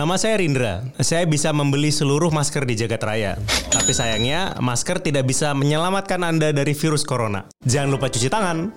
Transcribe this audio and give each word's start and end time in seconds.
Nama 0.00 0.16
saya 0.16 0.40
Rindra. 0.40 0.80
Saya 1.04 1.28
bisa 1.28 1.52
membeli 1.52 1.92
seluruh 1.92 2.32
masker 2.32 2.64
di 2.64 2.72
jagat 2.72 3.04
raya. 3.04 3.36
Tapi 3.68 3.92
sayangnya, 3.92 4.56
masker 4.56 4.96
tidak 4.96 5.28
bisa 5.28 5.52
menyelamatkan 5.52 6.24
Anda 6.24 6.56
dari 6.56 6.72
virus 6.72 7.04
corona. 7.04 7.44
Jangan 7.68 7.92
lupa 7.92 8.08
cuci 8.08 8.32
tangan. 8.32 8.72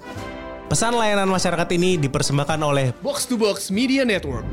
Pesan 0.68 1.00
layanan 1.00 1.32
masyarakat 1.32 1.80
ini 1.80 1.96
dipersembahkan 1.96 2.60
oleh 2.60 2.92
Box 3.00 3.32
to 3.32 3.40
Box 3.40 3.72
Media 3.72 4.04
Network. 4.04 4.44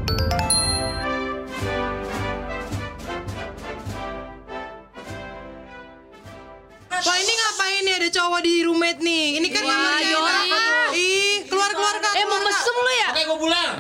Wah 6.87 7.17
ini 7.19 7.33
ngapain 7.35 7.81
nih 7.83 7.95
ada 7.99 8.09
cowok 8.15 8.41
di 8.47 8.55
roommate 8.63 9.03
nih? 9.03 9.43
Ini 9.43 9.49
kan 9.51 9.63
Wah. 9.67 10.95
Ih, 10.95 11.51
keluar 11.51 11.75
keluar 11.75 11.99
kak. 11.99 12.15
Eh 12.15 12.27
mau 12.31 12.39
mesum 12.39 12.77
lu 12.79 12.93
ya? 12.95 13.09
Oke, 13.11 13.23
gue 13.27 13.39
pulang. 13.43 13.71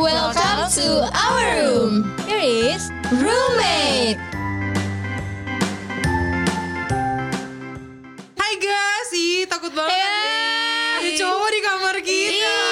Welcome 0.00 0.64
to 0.80 1.12
our 1.12 1.44
room. 1.60 2.08
Here 2.24 2.40
is 2.40 2.88
roommate. 3.12 4.16
Hai 8.32 8.52
guys, 8.56 9.12
ih 9.12 9.44
takut 9.44 9.68
banget. 9.76 9.92
Hey. 9.92 11.04
Ada 11.04 11.10
cowok 11.20 11.48
di 11.52 11.60
kamar 11.60 11.96
kita. 12.00 12.32
Iya. 12.32 12.64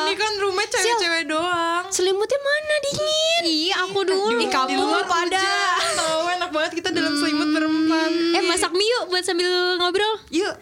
Ini 0.00 0.12
kan 0.16 0.32
roommate 0.40 0.72
cewek-cewek 0.72 1.28
doang. 1.28 1.92
Selimutnya 1.92 2.40
mana 2.40 2.74
dingin? 2.88 3.42
Iya, 3.44 3.74
aku 3.84 4.00
dulu. 4.08 4.40
Di 4.40 4.76
luar 4.80 5.04
pada. 5.04 5.44
Tahu 5.92 6.40
enak 6.40 6.50
banget 6.56 6.72
kita 6.80 6.88
dalam 6.88 7.20
selimut 7.20 7.52
berempat. 7.52 8.10
Eh, 8.32 8.42
masak 8.48 8.72
mie 8.72 8.88
yuk 8.96 9.12
buat 9.12 9.28
sambil 9.28 9.76
ngobrol. 9.76 10.24
Yuk. 10.32 10.56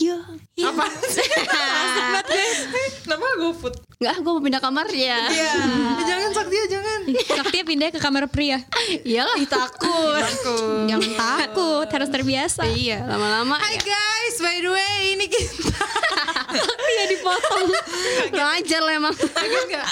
Yuk. 0.00 0.24
Apa 0.64 0.84
sih? 1.06 1.20
Asik 1.84 2.04
banget 2.08 2.26
guys. 2.26 2.58
Kenapa 3.04 3.26
go 3.36 3.52
food? 3.52 3.74
Enggak, 4.00 4.16
gue 4.24 4.32
mau 4.32 4.40
pindah 4.40 4.62
kamar 4.64 4.86
ya. 4.88 5.28
Iya. 5.28 5.52
Eh, 5.60 6.04
jangan 6.08 6.30
Sakti 6.32 6.56
ya 6.56 6.66
jangan. 6.72 7.00
Sakti 7.36 7.58
pindah 7.68 7.88
ke 7.92 8.00
kamar 8.00 8.24
pria. 8.32 8.64
Iyalah, 9.04 9.36
takut. 9.44 10.24
Takut. 10.24 10.88
Yang 10.88 11.04
takut 11.20 11.84
harus 11.84 12.08
terbiasa. 12.08 12.64
Iya, 12.64 13.04
lama-lama 13.04 13.60
Hai 13.60 13.76
ya. 13.76 13.84
guys, 13.84 14.36
by 14.40 14.56
the 14.64 14.70
way 14.72 14.96
ini 15.20 15.26
kita. 15.28 15.84
Iya 16.90 17.04
dipotong. 17.08 17.66
Ngajar 18.34 18.80
lo 18.80 18.90
emang. 18.92 19.14
Nggak? 19.14 19.86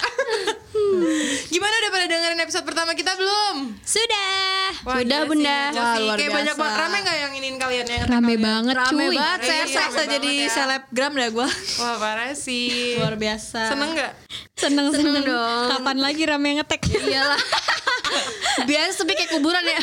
Gimana 1.50 1.74
udah 1.76 1.90
pada 1.90 2.06
dengerin 2.06 2.40
episode 2.40 2.64
pertama 2.64 2.92
kita 2.92 3.14
belum? 3.14 3.74
Sudah. 3.80 4.70
Wah, 4.80 4.98
Sudah, 4.98 5.20
gila 5.20 5.26
Bunda. 5.26 5.58
sih, 5.58 5.72
gila 5.72 5.80
Wah, 5.80 5.90
sih. 5.90 6.02
luar 6.04 6.16
Kayak 6.16 6.32
banyak 6.32 6.46
biasa. 6.48 6.62
banget 6.62 6.78
rame 6.78 6.98
gak 7.00 7.16
yang 7.18 7.32
inin 7.34 7.54
kalian 7.56 7.86
yang 7.86 8.00
Rame 8.00 8.08
kalian? 8.28 8.40
banget 8.40 8.74
Rame 8.76 8.88
cuy. 9.00 9.16
banget, 9.16 9.38
Iya, 9.38 9.48
saya 9.48 9.58
rame 9.58 9.72
banget 9.88 10.08
jadi 10.10 10.32
ya. 10.32 10.48
selebgram 10.48 11.12
dah 11.14 11.28
gue. 11.30 11.48
Wah 11.78 11.94
parah 11.96 12.32
sih. 12.32 12.68
Luar 12.94 13.14
biasa. 13.16 13.60
Seneng 13.68 13.90
gak? 13.92 14.12
Seneng 14.54 14.86
Seneng 14.88 15.14
seneng 15.14 15.24
dong. 15.24 15.66
Kapan 15.72 15.98
lagi 15.98 16.22
rame 16.24 16.48
ngetek? 16.58 16.80
Iyalah. 16.88 17.40
Biasa 18.60 18.90
sepi 18.96 19.12
kayak 19.14 19.30
kuburan 19.30 19.62
ya. 19.62 19.80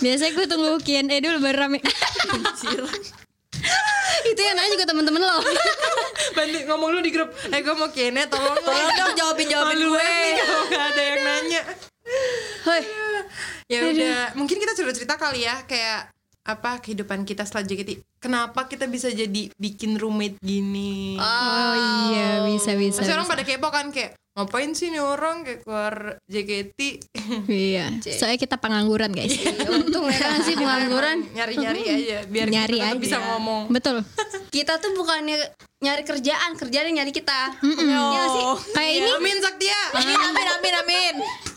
Biasanya 0.00 0.32
gue 0.32 0.46
tunggu 0.46 0.70
Q&A 0.78 1.16
dulu 1.18 1.36
baru 1.40 1.58
rame. 1.64 1.78
Itu 4.24 4.40
yang 4.40 4.56
nanya 4.56 4.70
juga 4.72 4.86
temen-temen 4.88 5.20
lo. 5.20 5.36
Bantu 6.36 6.58
ngomong 6.64 6.88
lu 6.96 7.00
di 7.04 7.12
grup. 7.12 7.30
Eh 7.52 7.60
gue 7.60 7.74
mau 7.76 7.90
kene 7.92 8.24
tolong. 8.28 8.56
Tolong 8.62 8.92
dong 8.96 9.12
jawabin 9.18 9.46
jawabin 9.50 9.78
Malu 9.82 9.88
gue. 9.92 10.12
kalau 10.40 10.64
gak 10.70 10.84
ada 10.94 11.02
yang 11.02 11.20
nanya. 11.20 11.62
Hoi. 12.64 12.82
Ya 13.64 13.80
udah, 13.88 14.36
mungkin 14.36 14.60
kita 14.60 14.76
cerita-cerita 14.76 15.16
kali 15.16 15.48
ya 15.48 15.64
kayak 15.64 16.13
apa 16.44 16.76
kehidupan 16.78 17.24
kita 17.24 17.42
setelah 17.42 17.64
JKT. 17.64 18.04
Kenapa 18.20 18.64
kita 18.64 18.84
bisa 18.84 19.08
jadi 19.08 19.48
bikin 19.54 19.96
roommate 19.96 20.36
gini? 20.38 21.16
Oh 21.16 21.72
iya 22.08 22.44
bisa 22.44 22.76
bisa. 22.76 23.00
Pasti 23.00 23.12
orang 23.12 23.24
bisa. 23.24 23.32
pada 23.32 23.42
kepo 23.42 23.68
kan 23.68 23.88
kayak 23.88 24.12
ngapain 24.34 24.74
sih 24.74 24.90
nih 24.90 24.98
orang 24.98 25.40
kayak 25.40 25.62
keluar 25.62 25.94
JKT 26.26 26.80
Iya. 27.48 27.96
Soalnya 28.02 28.36
kita 28.36 28.56
pengangguran 28.56 29.08
guys. 29.10 29.32
Untung 29.64 30.04
ya 30.04 30.18
kan 30.20 30.40
sih 30.42 30.52
pengangguran. 30.54 31.24
nyari-nyari 31.36 31.80
aja 31.82 32.18
biar 32.28 32.46
Nyari 32.52 32.76
kita 32.76 32.88
aja. 32.92 33.00
bisa 33.00 33.16
ngomong. 33.24 33.72
Betul. 33.72 34.04
Kita 34.48 34.76
tuh 34.78 34.92
bukannya 34.94 35.40
nyari 35.80 36.04
kerjaan, 36.04 36.56
kerjaan 36.56 36.92
yang 36.92 37.04
nyari 37.04 37.12
kita. 37.12 37.56
Mm-mm. 37.60 37.88
Iya 37.88 37.98
nggak 38.00 38.28
sih? 38.30 38.44
Kayak 38.72 38.92
ini 38.94 39.10
Amin 39.12 39.36
Saktia. 39.40 39.80
Amin 39.96 40.18
amin 40.18 40.46
amin 40.50 40.74
amin. 40.76 41.14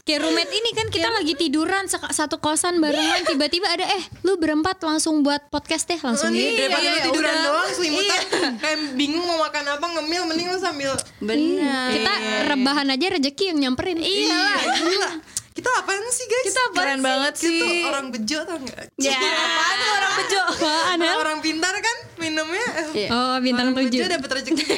Kayak 0.07 0.23
roommate 0.23 0.53
ini 0.56 0.72
kan 0.72 0.88
kita 0.88 1.12
lagi 1.12 1.35
tiduran 1.35 1.84
satu 1.91 2.40
kosan 2.40 2.79
barengan 2.79 3.28
tiba-tiba 3.28 3.68
ada 3.68 3.84
eh 3.84 4.03
lu 4.23 4.40
berempat 4.40 4.79
langsung 4.79 5.19
buat 5.19 5.51
podcast 5.51 5.84
deh 5.91 6.00
langsung 6.00 6.31
nih 6.31 6.56
gitu. 6.56 6.59
daripada 6.63 6.79
iya, 6.79 6.88
lu 6.88 6.95
iya, 6.95 7.06
tiduran 7.12 7.34
udah. 7.35 7.44
doang 7.44 7.69
selimutan 7.75 8.22
kayak 8.63 8.78
bingung 8.95 9.25
mau 9.28 9.44
makan 9.44 9.63
apa 9.68 9.85
ngemil 10.00 10.23
mending 10.31 10.47
lu 10.56 10.59
sambil 10.63 10.95
Benar. 11.19 11.91
Kita 11.91 12.13
rebahan 12.56 12.88
aja 12.94 13.06
rezeki 13.19 13.44
yang 13.51 13.57
nyamperin. 13.68 14.00
iya 14.00 14.63
gila 14.79 15.12
kita 15.57 15.69
apaan 15.75 16.06
sih 16.07 16.25
guys 16.25 16.45
Kita 16.45 16.62
apaan 16.63 16.78
keren 16.78 16.94
sih? 16.94 17.03
banget 17.03 17.34
Kita 17.34 17.41
sih 17.44 17.57
tuh 17.57 17.73
orang 17.88 18.06
bejo 18.07 18.40
tau 18.44 18.57
gak 18.62 18.78
Ya. 18.95 19.18
Apaan 19.18 19.75
tuh 19.75 19.94
orang 19.95 20.13
bejo? 20.16 20.41
Apaan 20.47 20.97
Hel? 21.00 21.16
orang 21.18 21.38
pintar 21.41 21.73
kan 21.75 21.97
minumnya 22.18 22.68
Iya. 22.94 23.09
Oh 23.09 23.35
bintang 23.40 23.66
orang 23.68 23.78
bejo 23.79 23.90
tujuh. 23.91 24.06
dapet 24.07 24.29
rezeki 24.31 24.63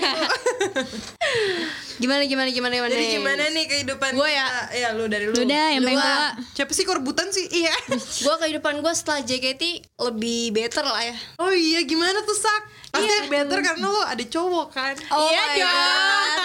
Gimana 1.99 2.23
gimana 2.23 2.47
gimana 2.47 2.71
gimana 2.73 2.87
jadi 2.89 3.03
nih? 3.03 3.11
gimana 3.13 3.43
nih 3.49 3.65
kehidupan 3.67 4.11
Gua 4.13 4.23
ya. 4.25 4.47
ya 4.71 4.87
lu 4.93 5.05
dari 5.05 5.27
lu 5.27 5.35
Lu 5.35 5.43
dah 5.43 5.67
yang 5.69 5.83
paling 5.83 5.99
ah. 5.99 6.31
tua. 6.31 6.47
siapa 6.55 6.71
sih 6.71 6.87
korbutan 6.87 7.27
sih 7.27 7.43
iya 7.49 7.75
Gue 8.23 8.35
kehidupan 8.39 8.79
gue 8.79 8.93
setelah 8.93 9.19
JKT 9.19 9.63
lebih 9.99 10.41
better 10.53 10.81
lah 10.81 11.03
ya. 11.03 11.15
oh 11.37 11.51
iya 11.51 11.83
gimana 11.83 12.23
tuh 12.23 12.33
sak 12.33 12.61
pasti 12.89 13.27
better 13.27 13.59
karena 13.59 13.85
lu 13.85 14.01
ada 14.01 14.23
cowok 14.25 14.67
kan 14.71 14.95
Oh 15.11 15.27
Iya 15.27 15.43
dong. 15.59 16.38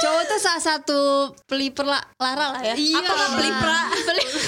Cowok 0.00 0.22
tuh 0.26 0.38
salah 0.38 0.62
satu 0.62 1.00
pelipur 1.44 1.84
la- 1.84 2.06
lara 2.16 2.56
lah 2.56 2.62
ya. 2.62 2.74
Iya. 2.74 2.98
Apa 2.98 3.10
nggak 3.10 3.30
pelipra? 3.36 3.78
Peli- 4.00 4.28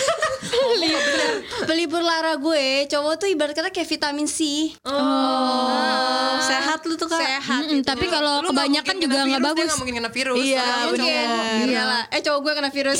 pelipur 1.68 2.02
lara 2.02 2.34
gue, 2.34 2.66
cowok 2.86 3.14
tuh 3.16 3.28
ibarat 3.28 3.52
kata 3.52 3.68
kayak 3.68 3.86
vitamin 3.86 4.24
C. 4.24 4.72
Oh. 4.82 6.36
Sehat 6.42 6.82
lu 6.84 6.96
tuh 6.96 7.06
kak. 7.06 7.20
Sehat. 7.20 7.62
Mm-mm, 7.64 7.80
tapi 7.82 8.08
kalau 8.08 8.42
kebanyakan 8.44 8.96
juga 8.96 9.22
nggak 9.22 9.42
bagus. 9.42 9.66
nggak 9.68 9.78
mungkin 9.78 9.94
kena 10.00 10.10
virus 10.10 10.36
Iya, 10.38 10.64
mungkin. 10.88 11.66
Iyalah. 11.68 12.02
Eh 12.14 12.20
cowok 12.20 12.40
gue 12.42 12.52
kena 12.54 12.70
virus. 12.70 12.98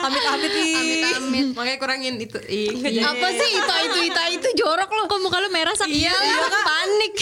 amit-amit 0.00 0.52
nih 0.52 0.74
Amit-amit. 0.74 1.46
makanya 1.56 1.78
kurangin 1.78 2.14
itu 2.16 2.36
ih 2.44 2.68
jadi. 2.74 3.00
Apa 3.00 3.26
sih 3.30 3.48
itu 3.50 3.72
itu 3.82 3.98
itu 4.04 4.20
itu 4.34 4.48
jorok 4.58 4.90
lo? 4.90 5.02
Kok 5.06 5.20
muka 5.20 5.38
lu 5.40 5.48
merah 5.48 5.72
sak? 5.72 5.88
Iya, 5.88 6.12
panik. 6.60 7.14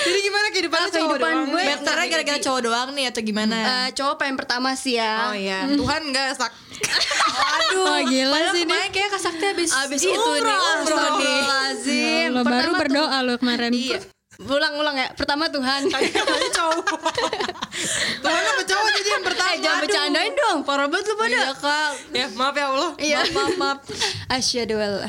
Jadi 0.00 0.18
gimana 0.20 0.46
kehidupan 0.48 0.76
Ah, 0.76 0.82
lu 0.82 0.88
cowok 0.88 0.96
kehidupan 1.08 1.32
doang 1.32 1.48
gue 1.48 1.62
betternya 1.66 2.06
gara-gara 2.08 2.38
cowok 2.38 2.60
doang 2.62 2.88
nih 2.92 3.04
atau 3.06 3.20
gimana? 3.20 3.56
Eh, 3.56 3.88
cowok 3.92 4.14
paling 4.16 4.36
pertama 4.36 4.70
sih 4.72 4.94
ya. 4.94 5.12
oh 5.26 5.34
iya 5.34 5.58
Tuhan 5.66 6.00
nggak 6.06 6.28
sak 6.34 6.52
Aduh, 7.56 7.82
oh, 7.82 7.98
gila 8.04 8.30
Padahal 8.30 8.52
sih 8.52 8.62
kemarin 8.62 8.90
kayak 8.90 9.08
Kak 9.08 9.22
Sakti 9.22 9.44
habis 9.46 9.70
Abis 9.72 10.00
itu 10.02 10.12
nih, 10.12 10.40
umroh 10.40 10.44
nih. 10.44 10.84
Astagfirullahaladzim. 10.84 12.28
Lo 12.30 12.42
baru 12.44 12.70
berdoa 12.76 13.18
lo 13.22 13.34
kemarin. 13.36 13.70
Iya. 13.72 13.98
Ulang-ulang 14.36 14.92
ya. 14.94 15.08
Pertama 15.16 15.48
Tuhan. 15.48 15.88
Katanya 15.88 16.20
cowok 16.52 16.84
Tuhan 18.22 18.42
apa 18.44 18.62
cowok 18.62 18.88
jadi 18.94 19.10
yang 19.10 19.24
pertama 19.24 19.48
Eh 19.48 19.58
jangan 19.58 19.78
bercandain 19.80 20.32
dong. 20.36 20.58
Parah 20.76 20.92
banget 20.92 21.08
lu 21.08 21.16
pada. 21.16 21.32
Iya 21.32 21.52
kak. 21.56 21.90
ya 22.12 22.26
maaf 22.36 22.52
ya 22.52 22.66
Allah 22.68 22.90
Iya. 23.00 23.18
Maaf, 23.32 23.54
maaf. 23.56 23.78
Asyhadu 24.28 24.76
alla. 24.76 25.08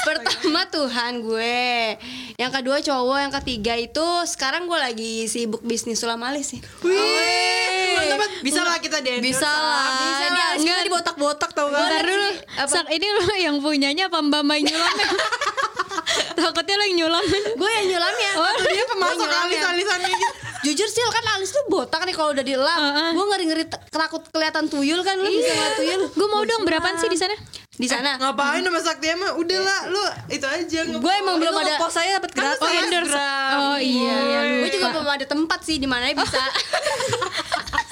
Pertama 0.00 0.62
Tuhan 0.68 1.18
gue. 1.18 1.98
Yang 2.34 2.52
kedua 2.52 2.78
cowok, 2.78 3.18
yang 3.18 3.34
ketiga 3.34 3.74
itu 3.74 4.06
sekarang 4.24 4.70
gue 4.70 4.78
lagi 4.78 5.26
sibuk 5.26 5.66
bisnis 5.66 5.98
sulam 5.98 6.22
alis 6.22 6.54
sih. 6.54 6.60
Wih, 6.80 8.06
banget. 8.08 8.30
Bisa 8.40 8.62
lah 8.62 8.78
kita 8.78 9.02
di 9.02 9.18
Bisa 9.18 9.42
lah. 9.42 9.98
Bisa 9.98 10.24
Ini 10.24 10.30
lah. 10.30 10.46
harus 10.48 10.62
kita 10.62 10.80
dibotak-botak 10.86 11.50
tau 11.50 11.66
Bentar 11.66 11.90
gak? 11.90 12.06
dulu. 12.06 12.28
Sak 12.64 12.86
ini 12.86 13.06
lo 13.08 13.24
yang 13.34 13.56
punyanya 13.58 14.06
apa 14.06 14.22
Mbak 14.22 14.42
Mbak 14.46 14.58
nyulamnya? 14.62 15.06
Takutnya 16.38 16.74
lo 16.76 16.84
yang 16.84 16.96
nyulam. 17.00 17.24
Gue 17.52 17.70
yang 17.72 17.86
nyulamnya. 17.90 18.30
Oh, 18.36 18.46
Dia 18.64 18.84
pemasok 18.86 19.16
Gue 19.16 19.26
nyulamnya. 19.26 19.58
alis-alisan 19.58 20.00
gitu 20.06 20.28
Jujur 20.64 20.88
sih 20.88 21.02
kan 21.04 21.24
alis 21.36 21.52
lu 21.52 21.62
botak 21.68 22.02
nih 22.02 22.12
kalau 22.12 22.32
udah 22.32 22.40
dilap. 22.40 22.78
Heeh. 22.80 23.08
Gue 23.12 23.24
ngeri-ngeri 23.28 23.64
t- 23.68 23.82
takut 23.88 24.24
kelihatan 24.26 24.64
tuyul 24.66 25.00
kan 25.00 25.16
lu 25.16 25.28
bisa 25.28 25.52
ngeliat 25.52 25.74
tuyul. 25.76 26.02
Gue 26.08 26.26
mau 26.26 26.42
dong 26.42 26.64
berapaan 26.64 26.96
sih 26.96 27.06
di 27.06 27.20
sana? 27.20 27.36
Di 27.74 27.84
sana. 27.84 28.16
Ngapain 28.16 28.62
sama 28.62 28.78
Sakti 28.78 29.10
emang 29.10 29.34
Udah 29.34 29.58
lah 29.58 29.80
lu 29.90 29.98
itu 30.30 30.46
aja 30.46 30.80
Gue 30.94 31.12
emang 31.18 31.42
belum 31.42 31.58
ada 31.58 31.74
Kok 31.74 31.90
saya 31.90 32.22
dapat 32.22 32.30
gratis? 32.30 32.62
Oh, 32.62 32.70
endorse. 32.70 33.18
Oh 33.50 33.78
iya, 33.82 34.14
iya 34.14 34.40
Gue 34.62 34.70
juga 34.70 34.94
belum 34.94 35.08
ada 35.10 35.26
tempat 35.26 35.58
sih 35.60 35.82
di 35.82 35.88
mana 35.90 36.06
bisa. 36.08 36.38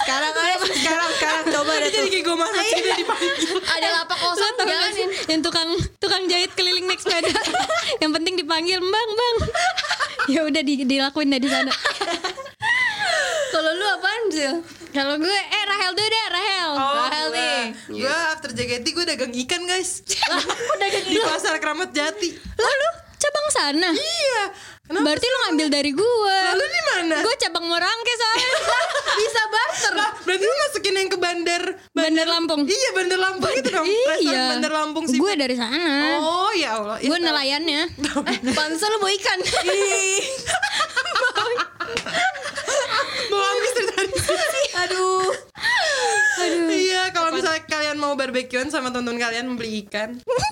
Sekarang 0.03 0.35
aja 0.35 0.55
sekarang 0.59 1.09
sekarang 1.15 1.43
coba 1.47 1.71
deh 1.73 1.87
Jadi 1.87 1.95
tuh. 1.97 2.11
kayak 2.11 2.23
gue 2.23 2.35
masak 2.35 2.63
sih 2.65 2.79
dia 2.81 2.95
dipanggil 2.99 3.33
ada 3.63 3.87
lapak 3.95 4.17
kosong 4.19 4.51
sih 4.53 4.67
jalanin. 4.67 5.09
yang 5.25 5.41
tukang 5.41 5.69
tukang 5.97 6.23
jahit 6.27 6.51
keliling 6.53 6.85
naik 6.85 6.99
sepeda 6.99 7.31
yang 8.03 8.11
penting 8.11 8.35
dipanggil 8.35 8.77
bang 8.77 9.09
bang 9.09 9.35
ya 10.35 10.39
udah 10.43 10.59
di, 10.61 10.83
dilakuin 10.83 11.31
deh 11.31 11.39
di 11.39 11.47
sana 11.47 11.71
Kalau 13.53 13.71
lu 13.71 13.85
apaan 13.87 14.23
sih? 14.27 14.49
kalau 14.89 15.15
gue 15.15 15.29
eh 15.29 15.63
Rahel 15.63 15.91
dulu 15.91 16.05
deh 16.05 16.25
Rahel 16.27 16.71
Rahel 16.75 17.27
nih. 17.31 17.61
Gue 17.87 18.13
after 18.29 18.49
JKT 18.49 18.85
gue 18.87 19.05
dagang 19.07 19.33
ikan 19.35 19.61
guys 19.63 20.01
Di 21.03 21.17
pasar 21.19 21.57
Keramat 21.57 21.89
Jati 21.91 22.29
lalu 22.33 22.87
cabang 23.15 23.47
sana? 23.49 23.89
Iya. 23.89 24.43
Kenapa? 24.83 25.03
Berarti 25.07 25.25
lo 25.25 25.37
ngambil 25.47 25.67
dari 25.71 25.91
gue. 25.95 26.37
Lalu 26.51 26.65
di 26.67 26.81
mana? 26.85 27.15
Gue 27.23 27.35
cabang 27.39 27.63
Morangke 27.63 28.13
soalnya. 28.13 28.49
Bisa 29.15 29.41
barter. 29.47 29.93
Lah, 29.95 30.11
berarti 30.19 30.43
lu 30.43 30.55
masukin 30.59 30.93
yang 30.93 31.07
ke 31.07 31.15
bandar 31.15 31.63
Bandar 31.89 32.27
Lampung. 32.27 32.61
Iya 32.67 32.89
bandar 32.91 33.15
Lampung 33.15 33.53
itu 33.53 33.69
dong 33.71 33.87
Restoran 33.87 34.19
Iya. 34.27 34.43
bandar 34.51 34.71
Lampung 34.73 35.05
sih 35.07 35.15
Gue 35.15 35.33
dari 35.33 35.55
sana. 35.55 36.19
Oh 36.19 36.51
ya 36.51 36.75
Allah 36.75 36.99
Gue 36.99 37.15
nelayannya. 37.15 37.95
Pansa 38.51 38.85
lu 38.89 38.99
bawa 38.99 39.13
ikan. 39.13 39.39
Bawa 43.25 43.45
amis 43.49 43.71
dari 43.73 43.89
tadi 43.89 44.13
Aduh. 44.75 45.29
Iya 46.69 47.03
kalau 47.09 47.31
misalnya 47.31 47.63
kalian 47.63 47.97
mau 47.97 48.13
barbekyuan 48.13 48.67
sama 48.67 48.89
tonton 48.89 49.15
kalian 49.15 49.47
membeli 49.47 49.83
ikan 49.83 50.19
Bisa, 50.19 50.43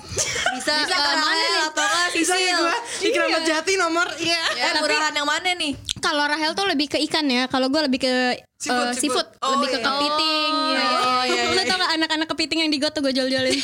Bisa 0.54 0.72
eh, 0.74 0.86
ke 0.88 0.96
Rahel 0.96 1.36
nih? 1.52 1.66
atau 1.66 1.84
nggak 1.84 2.06
Bisa 2.12 2.34
ya 2.34 2.52
gue 2.56 2.74
Di 2.98 3.08
Keramat 3.10 3.42
Jati 3.44 3.72
nomor 3.76 4.06
Iya 4.16 4.40
Eh 4.54 4.72
murahan 4.78 5.12
yang 5.12 5.26
mana 5.26 5.50
nih? 5.52 5.72
Kalau 5.98 6.24
Rahel 6.24 6.52
tuh 6.52 6.66
lebih 6.66 6.88
ke 6.88 6.98
ikan 7.06 7.22
ya. 7.24 7.46
Kalau 7.46 7.68
gue 7.68 7.78
lebih 7.80 8.00
ke 8.00 8.12
Seafood, 8.56 8.90
eh, 8.90 8.94
seafood. 8.94 9.26
seafood, 9.26 9.28
Oh, 9.40 9.50
lebih 9.54 9.68
ke 9.68 9.78
iya. 9.78 9.84
kepiting. 9.84 10.52
ya. 10.72 10.86
Oh, 10.96 11.22
iya, 11.24 11.42
Lo 11.48 11.62
tau 11.62 11.76
gak 11.76 11.92
anak-anak 11.92 12.28
kepiting 12.28 12.58
yang 12.60 12.70
di 12.70 12.78
got 12.78 12.90
tuh 12.90 13.02
gue 13.02 13.10
jual-jualin. 13.12 13.58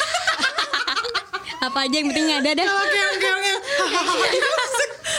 Apa 1.67 1.79
aja 1.83 1.95
yang 1.97 2.09
penting 2.09 2.31
ada 2.33 2.51
dah. 2.53 2.67
Oke 2.69 3.01
oke 3.13 3.29
oke 3.29 3.53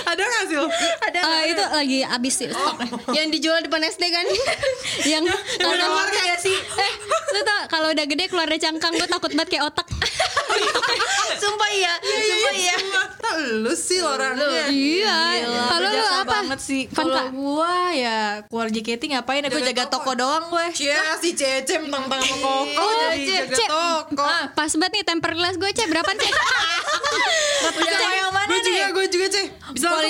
Ada 0.10 0.24
gak 0.24 0.44
sih 0.46 0.56
lo? 0.56 0.68
Ada 1.00 1.20
Eh, 1.20 1.42
itu 1.48 1.64
lagi 1.64 2.00
habis 2.02 2.34
sih 2.34 2.48
stoknya. 2.48 2.90
Yang 3.14 3.28
dijual 3.32 3.60
depan 3.62 3.82
SD 3.84 4.04
kan? 4.10 4.26
yang 5.12 5.24
kalau 5.56 5.72
udah 5.72 5.88
keluar 5.88 6.10
ya 6.12 6.36
sih 6.36 6.56
eh 6.56 6.94
lu 7.30 7.42
tau 7.42 7.62
kalau 7.68 7.88
udah 7.90 8.06
gede 8.06 8.26
keluar 8.26 8.46
dari 8.46 8.58
cangkang 8.58 8.90
gue 8.92 9.06
takut 9.06 9.30
banget 9.32 9.50
kayak 9.52 9.66
otak 9.68 9.86
Sumpah 11.40 11.70
iya. 11.78 11.94
Sumpah 12.02 12.54
iya. 12.54 12.76
Tak 13.20 13.34
lu 13.56 13.72
sih 13.72 14.02
orangnya 14.02 14.66
iya 14.68 15.18
kalau 15.70 15.88
lu 15.88 16.04
apa 16.04 16.26
banget 16.26 16.60
sih. 16.60 16.82
Kalau 16.90 17.30
gua 17.30 17.74
ya 17.92 18.18
keluar 18.44 18.68
JKT 18.68 19.02
ngapain? 19.12 19.44
Aku 19.44 19.56
Jaga 19.56 19.70
jaga 19.70 19.84
toko. 19.88 20.12
doang 20.16 20.50
gue. 20.50 20.66
Cia 20.74 21.16
si 21.16 21.32
Cece 21.32 21.78
mentang-mentang 21.80 22.20
sama 22.20 22.42
Koko 22.42 22.82
Oh, 22.82 22.92
jadi 23.14 23.46
jaga 23.46 23.56
Cek. 23.56 23.68
toko 23.70 24.26
Ah, 24.26 24.46
pas 24.50 24.72
banget 24.72 24.92
nih 24.92 25.06
temper 25.06 25.32
glass 25.32 25.56
gue 25.56 25.70
cek 25.70 25.88
berapa 25.88 26.12
cek 26.12 26.34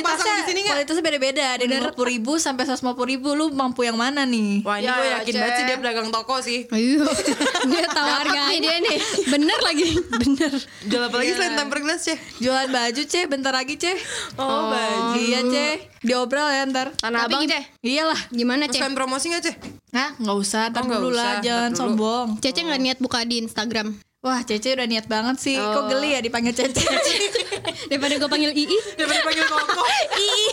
Pasang 0.01 0.35
di 0.35 0.43
sini 0.45 0.59
gak? 0.61 0.71
kualitasnya 0.71 1.03
beda-beda. 1.03 1.45
Ada 1.53 1.63
lima 1.65 1.91
puluh 1.91 2.09
ribu 2.09 2.33
sampai 2.35 2.63
seratus 2.63 2.81
lima 2.81 2.93
puluh 2.93 3.09
ribu. 3.09 3.29
Lu 3.31 3.49
mampu 3.49 3.81
yang 3.81 3.95
mana 3.95 4.23
nih? 4.23 4.61
Wah 4.61 4.75
ini 4.75 4.85
Ya, 4.85 4.93
gue 4.93 5.07
yakin 5.13 5.31
Cek. 5.31 5.39
banget 5.39 5.53
sih 5.53 5.63
dia 5.63 5.77
pedagang 5.77 6.09
toko 6.09 6.35
sih 6.39 6.59
Ayo, 6.69 7.03
dia 7.71 7.85
tahu 7.85 8.07
harga 8.07 8.41
nih 8.47 8.59
dia 8.59 8.75
nih. 8.79 8.97
Bener 9.27 9.59
lagi, 9.59 9.87
bener. 10.15 10.51
Jual 10.83 11.03
apa 11.03 11.15
lagi 11.15 11.31
selain 11.31 11.53
temper 11.55 11.79
glass 11.79 12.01
Cek? 12.03 12.19
Jualan 12.39 12.69
baju 12.69 13.01
ceh, 13.03 13.23
bentar 13.25 13.51
lagi 13.51 13.75
ceh. 13.75 13.97
Oh, 14.35 14.69
baju 14.69 15.15
Iya 15.15 15.39
ceh, 15.45 15.73
diobral 16.01 16.49
ya 16.49 16.63
ntar. 16.65 16.91
Tanah 16.95 17.25
Tapi 17.25 17.33
abang 17.35 17.43
ceh. 17.45 17.63
Iyalah. 17.81 18.19
Gimana 18.29 18.65
cek? 18.65 18.79
Sekalian 18.79 18.93
promosi 18.93 19.25
gak 19.29 19.43
Cek? 19.43 19.55
Nah, 19.89 20.13
nggak 20.15 20.37
usah, 20.37 20.69
ntar 20.69 20.81
Oh, 20.81 20.85
nggak 20.85 21.01
dulu 21.01 21.11
usah, 21.13 21.25
lah, 21.25 21.35
jangan 21.41 21.71
sombong. 21.73 22.27
Cece 22.39 22.61
nggak 22.61 22.77
niat 22.79 22.97
buka 22.99 23.23
di 23.23 23.41
Instagram 23.41 23.93
Wah, 24.19 24.43
Cece 24.43 24.75
udah 24.75 24.83
niat 24.83 25.07
banget 25.07 25.39
sih. 25.39 25.55
Kok 25.55 25.87
geli 25.87 26.11
ya 26.11 26.19
dipanggil 26.19 26.51
Cece? 26.51 26.83
daripada 27.89 28.19
gue 28.19 28.27
panggil 28.27 28.51
Ii. 28.51 28.99
Daripada 28.99 29.23
panggil 29.23 29.47
Koko 29.47 29.83
Ii. 30.19 30.43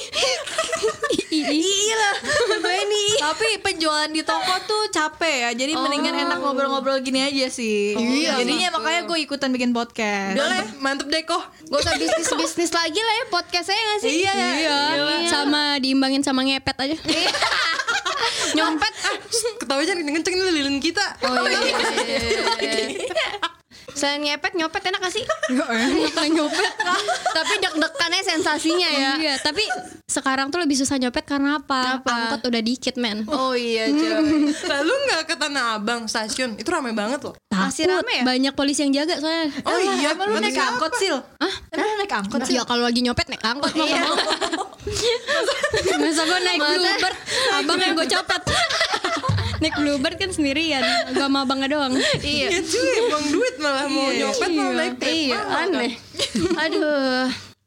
Iya 1.34 1.94
lah. 1.98 2.14
Gue 2.62 2.78
nih. 2.86 3.10
Tapi 3.18 3.48
penjualan 3.66 4.06
di 4.06 4.22
toko 4.22 4.54
tuh 4.70 4.86
capek 4.94 5.50
ya. 5.50 5.50
Jadi 5.58 5.74
mendingan 5.74 6.14
enak 6.14 6.38
ngobrol-ngobrol 6.46 7.02
gini 7.02 7.26
aja 7.26 7.50
sih. 7.50 7.98
Iya, 7.98 8.38
Jadinya 8.38 8.78
makanya 8.78 9.02
gue 9.10 9.18
ikutan 9.26 9.50
bikin 9.50 9.74
podcast. 9.74 10.38
Udah 10.38 10.46
lah 10.46 10.58
ya, 10.62 10.66
mantep 10.78 11.10
deh 11.10 11.26
kok 11.26 11.42
Gak 11.66 11.80
usah 11.82 11.94
bisnis-bisnis 11.98 12.70
lagi 12.70 13.02
lah 13.02 13.14
ya 13.18 13.24
podcast 13.34 13.66
saya 13.66 13.82
gak 13.82 13.98
sih? 14.06 14.10
Iya 14.22 14.30
ya 14.30 14.46
Iya, 14.54 14.78
sama 15.26 15.82
diimbangin 15.82 16.22
sama 16.22 16.46
ngepet 16.46 16.76
aja. 16.86 16.96
Nyompet. 18.56 18.94
Ketawa 19.58 19.82
aja 19.82 19.98
kenceng-kenceng 19.98 20.34
ini 20.38 20.54
lilin 20.54 20.78
kita 20.78 21.02
Oh 21.26 21.50
iya. 21.50 21.58
Selain 23.96 24.20
ngepet, 24.20 24.52
nyopet 24.52 24.82
enak 24.84 25.00
gak 25.00 25.08
sih? 25.10 25.24
Enak 25.56 26.28
nyopet. 26.28 26.72
Tapi 27.32 27.54
deg-degannya 27.56 28.20
sensasinya 28.22 28.84
ya. 28.86 29.12
Iya, 29.16 29.34
tapi 29.40 29.64
sekarang 30.06 30.48
tuh 30.48 30.60
lebih 30.60 30.76
susah 30.76 30.96
nyopet 30.96 31.24
karena 31.24 31.56
apa? 31.56 31.96
Apa? 31.98 32.12
Angkot 32.28 32.46
udah 32.46 32.60
dikit, 32.60 32.94
men. 32.94 33.24
Oh 33.26 33.52
iya 33.52 33.88
coy. 33.88 34.52
Lalu 34.70 34.92
gak 35.08 35.22
ke 35.24 35.34
Tanah 35.34 35.64
Abang 35.74 36.04
stasiun 36.04 36.54
Itu 36.54 36.68
rame 36.68 36.92
banget 36.92 37.20
loh 37.22 37.34
Masih 37.48 37.84
Takut, 37.84 38.04
rame 38.04 38.12
ya? 38.14 38.24
banyak 38.26 38.52
polisi 38.52 38.84
yang 38.84 38.92
jaga 38.94 39.16
soalnya. 39.16 39.48
Oh 39.64 39.78
iya 39.80 40.12
Emang 40.12 40.28
lu 40.28 40.38
naik 40.38 40.54
angkot 40.54 40.92
sil? 40.94 41.16
Hah? 41.16 41.54
Emang 41.70 41.86
lu 41.86 41.96
naik 41.96 42.12
angkot 42.14 42.40
sih? 42.44 42.54
Ya 42.54 42.62
kalau 42.62 42.84
lagi 42.84 43.00
nyopet 43.00 43.26
naik 43.26 43.40
angkot 43.42 43.72
mau 43.72 43.82
Iya. 43.82 44.00
mau. 44.04 44.16
Masa 45.96 46.22
gue 46.22 46.38
naik 46.46 46.60
bluebird, 46.60 47.16
abang 47.54 47.80
yang 47.80 47.92
gue 47.94 48.06
copet. 48.06 48.42
Naik 49.58 49.74
bluebird 49.74 50.16
kan 50.16 50.30
sendirian, 50.30 50.82
gue 51.08 51.18
sama 51.18 51.42
abangnya 51.42 51.68
doang. 51.70 51.92
Iya. 52.18 52.48
Iya 52.48 52.60
cuy 52.62 52.96
Bang 53.06 53.26
duit 53.28 53.54
malah 53.56 53.86
mau 53.86 54.08
nyopet 54.08 54.50
malah 54.50 54.72
naik 54.74 54.94
trip 54.96 55.14
Iya, 55.26 55.38
kan? 55.38 55.68
aneh. 55.68 55.92
Aduh. 56.58 57.26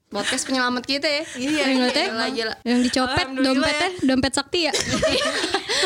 Podcast 0.09 0.43
penyelamat 0.43 0.83
kita 0.83 1.05
ya. 1.05 1.23
Iya, 1.35 1.63
Yang 1.63 1.69
ngeliatnya, 1.75 2.05
Gila, 2.07 2.27
gila. 2.33 2.53
yang 2.65 2.79
dicopet 2.81 3.25
Alhamdulillah 3.29 3.53
dompetnya, 3.53 3.89
dompet 4.03 4.33
sakti 4.33 4.59
ya. 4.65 4.73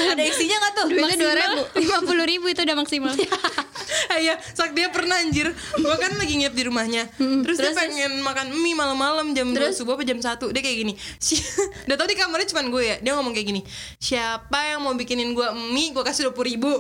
Ada 0.10 0.24
isinya 0.24 0.56
gak 0.58 0.74
tuh? 0.74 0.88
Duitnya 0.90 1.18
dua 1.20 1.34
ribu. 1.36 1.60
lima 1.76 1.98
puluh 2.02 2.24
ribu 2.24 2.46
itu 2.48 2.64
udah 2.64 2.76
maksimal. 2.78 3.12
Eh 4.12 4.20
ya, 4.32 4.36
sak 4.54 4.76
dia 4.76 4.92
pernah 4.92 5.20
anjir. 5.20 5.48
Gua 5.80 5.96
kan 5.96 6.16
lagi 6.20 6.34
nginep 6.36 6.56
di 6.56 6.64
rumahnya. 6.68 7.04
Terus, 7.18 7.58
dia 7.60 7.72
pengen 7.72 8.20
makan 8.20 8.52
mie 8.52 8.76
malam-malam 8.76 9.32
jam 9.32 9.52
2 9.52 9.72
subuh 9.72 9.96
apa 9.96 10.04
jam 10.04 10.20
1. 10.20 10.40
Dia 10.52 10.62
kayak 10.64 10.78
gini. 10.84 10.94
Si, 11.24 11.40
udah 11.88 11.96
tau 11.96 12.08
di 12.10 12.20
kamarnya 12.20 12.52
cuma 12.52 12.68
gue 12.68 12.84
ya. 12.84 12.98
Dia 13.00 13.16
ngomong 13.16 13.32
kayak 13.32 13.48
gini. 13.48 13.62
Siapa 13.96 14.76
yang 14.76 14.84
mau 14.84 14.92
bikinin 14.92 15.32
gua 15.32 15.56
mie, 15.56 15.96
gua 15.96 16.04
kasih 16.04 16.32
20 16.32 16.52
ribu. 16.56 16.72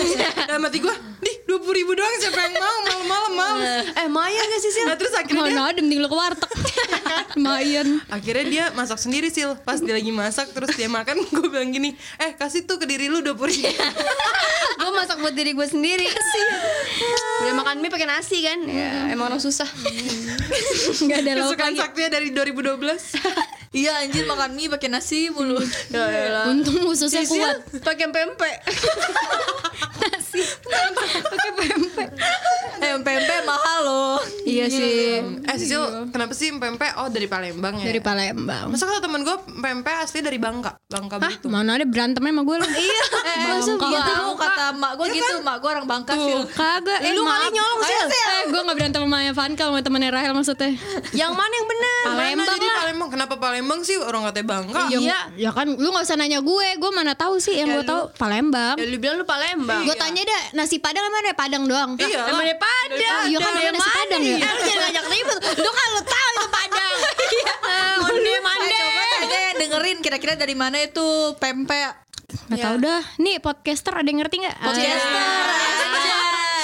Dalam 0.48 0.64
hati 0.64 0.78
gua, 0.80 0.94
"Dih, 1.20 1.36
20 1.46 1.78
ribu 1.78 1.92
doang 1.92 2.14
siapa 2.18 2.40
yang 2.40 2.54
mau 2.56 2.78
malam-malam 2.82 3.32
males." 3.32 3.86
Eh, 3.92 4.08
Maya 4.08 4.40
gak 4.40 4.60
sih, 4.60 4.72
Sil? 4.74 4.86
Nah, 4.88 4.96
terus 4.96 5.12
akhirnya 5.12 5.44
dia, 5.46 5.54
Mana 5.54 5.70
ada 5.70 5.80
mending 5.80 6.00
lu 6.00 6.08
ke 6.08 6.16
warteg. 6.16 6.50
Lumayan. 7.38 8.02
akhirnya 8.10 8.44
dia 8.44 8.64
masak 8.74 8.98
sendiri 8.98 9.30
sil 9.30 9.54
pas 9.62 9.78
dia 9.78 9.94
lagi 9.94 10.10
masak 10.10 10.50
terus 10.50 10.74
dia 10.74 10.90
makan 10.90 11.22
gue 11.34 11.46
bilang 11.46 11.70
gini 11.70 11.94
eh 12.18 12.34
kasih 12.34 12.66
tuh 12.66 12.76
ke 12.76 12.84
diri 12.84 13.06
lu 13.06 13.22
20 13.22 13.38
ribu 13.38 13.70
gue 14.80 14.90
masak 14.90 15.22
buat 15.22 15.30
diri 15.30 15.54
gue 15.54 15.62
sendiri 15.62 16.08
sih. 16.08 16.44
Udah 17.40 17.54
makan 17.54 17.80
mie 17.80 17.88
pakai 17.88 18.08
nasi 18.08 18.42
kan? 18.42 18.58
Ya, 18.66 19.12
emang 19.12 19.30
orang 19.30 19.40
susah. 19.40 19.68
Enggak 21.00 21.18
ada 21.20 21.30
lauk 21.38 21.54
kesukaan 21.54 21.72
lagi. 21.72 21.80
saktia 21.80 22.08
dari 22.08 22.28
2012 22.32 22.80
Iya 23.70 24.02
anjir 24.02 24.26
makan 24.26 24.50
mie 24.58 24.66
pakai 24.66 24.88
nasi 24.90 25.30
mulu. 25.30 25.62
Ya 25.94 26.42
Untung 26.50 26.90
ususnya 26.90 27.22
kuat. 27.22 27.62
Pakai 27.78 28.10
pempek. 28.10 28.56
Nasi. 30.70 31.06
Pakai 31.22 31.52
pempek. 31.56 32.10
Eh 32.16 32.49
pempek 32.80 33.40
mahal 33.42 33.78
loh. 33.82 34.18
Iya 34.42 34.66
sih. 34.66 35.20
eh 35.20 35.56
Sisil 35.56 35.80
kenapa 36.08 36.32
sih 36.32 36.50
pempek 36.52 36.96
oh 36.96 37.06
dari 37.06 37.26
Palembang 37.26 37.76
ya 37.76 37.86
Dari 37.86 38.00
Palembang. 38.00 38.68
masa 38.68 38.84
kalau 38.84 38.98
temen 38.98 39.20
gue 39.20 39.36
pempek 39.54 39.96
asli 40.00 40.20
dari 40.20 40.36
Bangka 40.36 40.74
Bangka 40.86 41.16
Hah, 41.16 41.28
Belitung 41.28 41.50
mana 41.50 41.74
ada 41.74 41.84
berantemnya 41.84 42.30
sama 42.30 42.42
gue 42.42 42.56
lu? 42.56 42.66
Iya. 42.66 43.02
Eh, 43.30 43.46
Bangka. 43.62 43.86
gitu 43.86 44.12
kata 44.34 44.64
mak 44.74 44.92
gue 44.96 45.06
gitu, 45.12 45.34
mak 45.40 45.56
gue 45.58 45.70
orang 45.70 45.86
Bangka 45.86 46.12
sih. 46.14 46.34
Kagak, 46.50 46.98
eh, 47.00 47.12
lu 47.12 47.22
kali 47.22 47.46
nyolong, 47.50 47.78
Sil. 47.84 48.06
Eh, 48.10 48.42
gue 48.48 48.60
gak 48.60 48.74
berantem 48.74 49.00
sama 49.00 49.18
Evanka 49.22 49.64
sama 49.66 49.80
temennya 49.80 50.10
Rahel 50.10 50.32
maksudnya. 50.32 50.70
Yang 51.20 51.32
mana 51.32 51.52
yang 51.52 51.68
benar? 51.68 52.00
Palembang 52.02 52.46
jadi 52.50 52.68
Palembang 52.74 53.08
kenapa 53.10 53.34
Palembang 53.36 53.80
sih 53.80 53.96
orang 53.96 54.22
katanya 54.26 54.46
Bangka 54.50 54.80
Ya, 54.90 55.18
ya 55.36 55.50
kan, 55.50 55.68
lu 55.68 55.88
gak 55.88 56.04
usah 56.04 56.16
nanya 56.16 56.40
gue, 56.40 56.66
gue 56.74 56.90
mana 56.90 57.12
tahu 57.12 57.38
sih 57.38 57.54
yang 57.54 57.70
gue 57.70 57.84
tahu 57.84 58.10
Palembang. 58.14 58.74
Ya 58.74 58.84
lu 58.84 58.96
bilang 58.96 59.16
lu 59.16 59.24
Palembang. 59.24 59.82
Gue 59.84 59.94
tanya 59.94 60.22
dah, 60.22 60.42
nasi 60.54 60.76
padang 60.76 61.04
emang 61.04 61.20
ada 61.22 61.34
padang 61.34 61.64
doang. 61.64 61.90
iya 61.98 62.26
Emang 62.26 62.42
lah. 62.42 62.56
Padang. 62.70 63.22
Iya 63.26 63.38
kan, 63.38 63.52
ada 63.52 63.70
nasi 63.70 63.90
padang 63.90 64.22
ya. 64.22 64.36
Iya, 64.36 64.48
lu 64.48 64.62
jangan 64.62 64.80
ngajak 64.80 65.04
ribut. 65.08 65.38
Lu 65.56 65.70
kan 65.70 65.86
lu 65.88 66.02
tahu 66.02 66.28
itu 66.30 66.46
Padang. 66.48 66.94
Eh, 67.70 67.94
Mande 68.02 68.34
mande. 68.40 68.74
Coba 68.74 69.02
tanya 69.06 69.40
dengerin 69.54 69.98
kira-kira 70.00 70.34
dari 70.34 70.54
mana 70.54 70.76
itu 70.80 71.06
pempek. 71.38 71.94
Gak 72.50 72.58
tau 72.58 72.76
dah, 72.78 73.02
nih 73.16 73.38
podcaster 73.38 73.90
ada 73.90 74.02
yang 74.02 74.18
ngerti 74.18 74.42
gak? 74.42 74.56
Podcaster. 74.60 75.46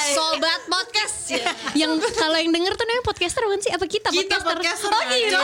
Sobat 0.08 0.60
podcast. 0.66 1.14
yang 1.74 1.90
kalau 2.14 2.38
yang 2.38 2.50
denger 2.50 2.74
tuh 2.74 2.86
namanya 2.86 3.04
podcaster 3.04 3.42
bukan 3.42 3.60
sih? 3.60 3.70
Apa 3.70 3.84
kita, 3.84 4.08
kita 4.10 4.38
podcaster? 4.38 4.56
podcaster 4.56 4.90
Oh 4.90 5.02
iya. 5.10 5.42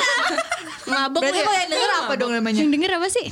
Mabok 0.84 1.20
Berarti 1.20 1.38
ya. 1.38 1.44
kalau 1.44 1.58
yang 1.58 1.70
denger 1.70 1.90
apa 1.92 2.12
dong 2.14 2.32
namanya? 2.32 2.58
Yang 2.58 2.70
denger 2.70 2.90
apa 2.96 3.08
sih? 3.10 3.26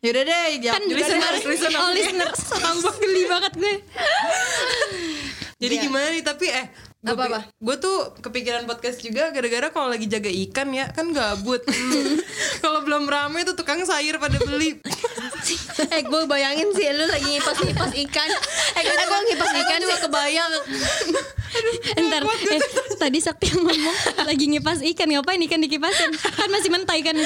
Yaudah 0.00 0.22
deh, 0.24 0.44
Kan 0.64 0.80
jawab 0.80 0.80
juga 0.86 0.96
deh. 0.96 1.18
listeners, 1.20 1.42
listeners. 1.44 1.76
Oh 1.76 1.90
listeners 1.92 2.38
Tambah 2.56 2.94
geli 2.96 3.22
banget 3.28 3.52
gue 3.52 3.74
jadi 5.60 5.74
gimana 5.76 6.06
nih? 6.08 6.24
Tapi 6.24 6.46
eh 6.48 6.66
gue 7.00 7.12
Apa-apa? 7.16 7.52
gue 7.52 7.76
tuh 7.80 8.16
kepikiran 8.20 8.64
podcast 8.64 9.00
juga 9.04 9.28
gara-gara 9.28 9.68
kalau 9.68 9.92
lagi 9.92 10.08
jaga 10.08 10.32
ikan 10.48 10.72
ya 10.72 10.88
kan 10.88 11.12
gabut. 11.12 11.60
Kalau 12.64 12.84
belum 12.84 13.08
rame 13.08 13.40
tuh 13.44 13.56
tukang 13.56 13.80
sayur 13.84 14.20
pada 14.20 14.36
beli 14.40 14.76
Eh 15.94 16.02
gue 16.04 16.22
bayangin 16.26 16.68
sih 16.72 16.86
lu 16.92 17.04
lagi 17.04 17.28
ngipas-ngipas 17.36 17.92
ikan. 18.08 18.28
Eh 18.76 18.82
gue 18.84 19.20
ngipas 19.32 19.50
ikan 19.64 19.80
sih 19.80 19.96
kebayang. 20.00 20.52
Ntar 21.98 22.22
eh, 22.22 22.60
tadi 22.94 23.18
Sakti 23.18 23.50
yang 23.50 23.66
ngomong 23.66 23.96
lagi 24.22 24.44
ngipas 24.46 24.78
ikan 24.94 25.08
ngapain 25.10 25.40
ikan 25.48 25.60
dikipasin? 25.60 26.10
Kan 26.14 26.48
masih 26.48 26.70
mentah 26.70 26.94
ikan. 27.00 27.16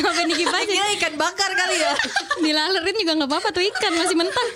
Ngapain 0.00 0.28
dikipasin? 0.28 0.68
Kira 0.68 0.88
ikan 1.00 1.14
bakar 1.16 1.50
kali 1.52 1.76
ya. 1.80 1.92
dilalerin 2.40 2.96
juga 2.96 3.12
nggak 3.20 3.30
apa-apa 3.30 3.48
tuh 3.52 3.64
ikan 3.64 3.92
masih 3.94 4.16
mentah. 4.16 4.46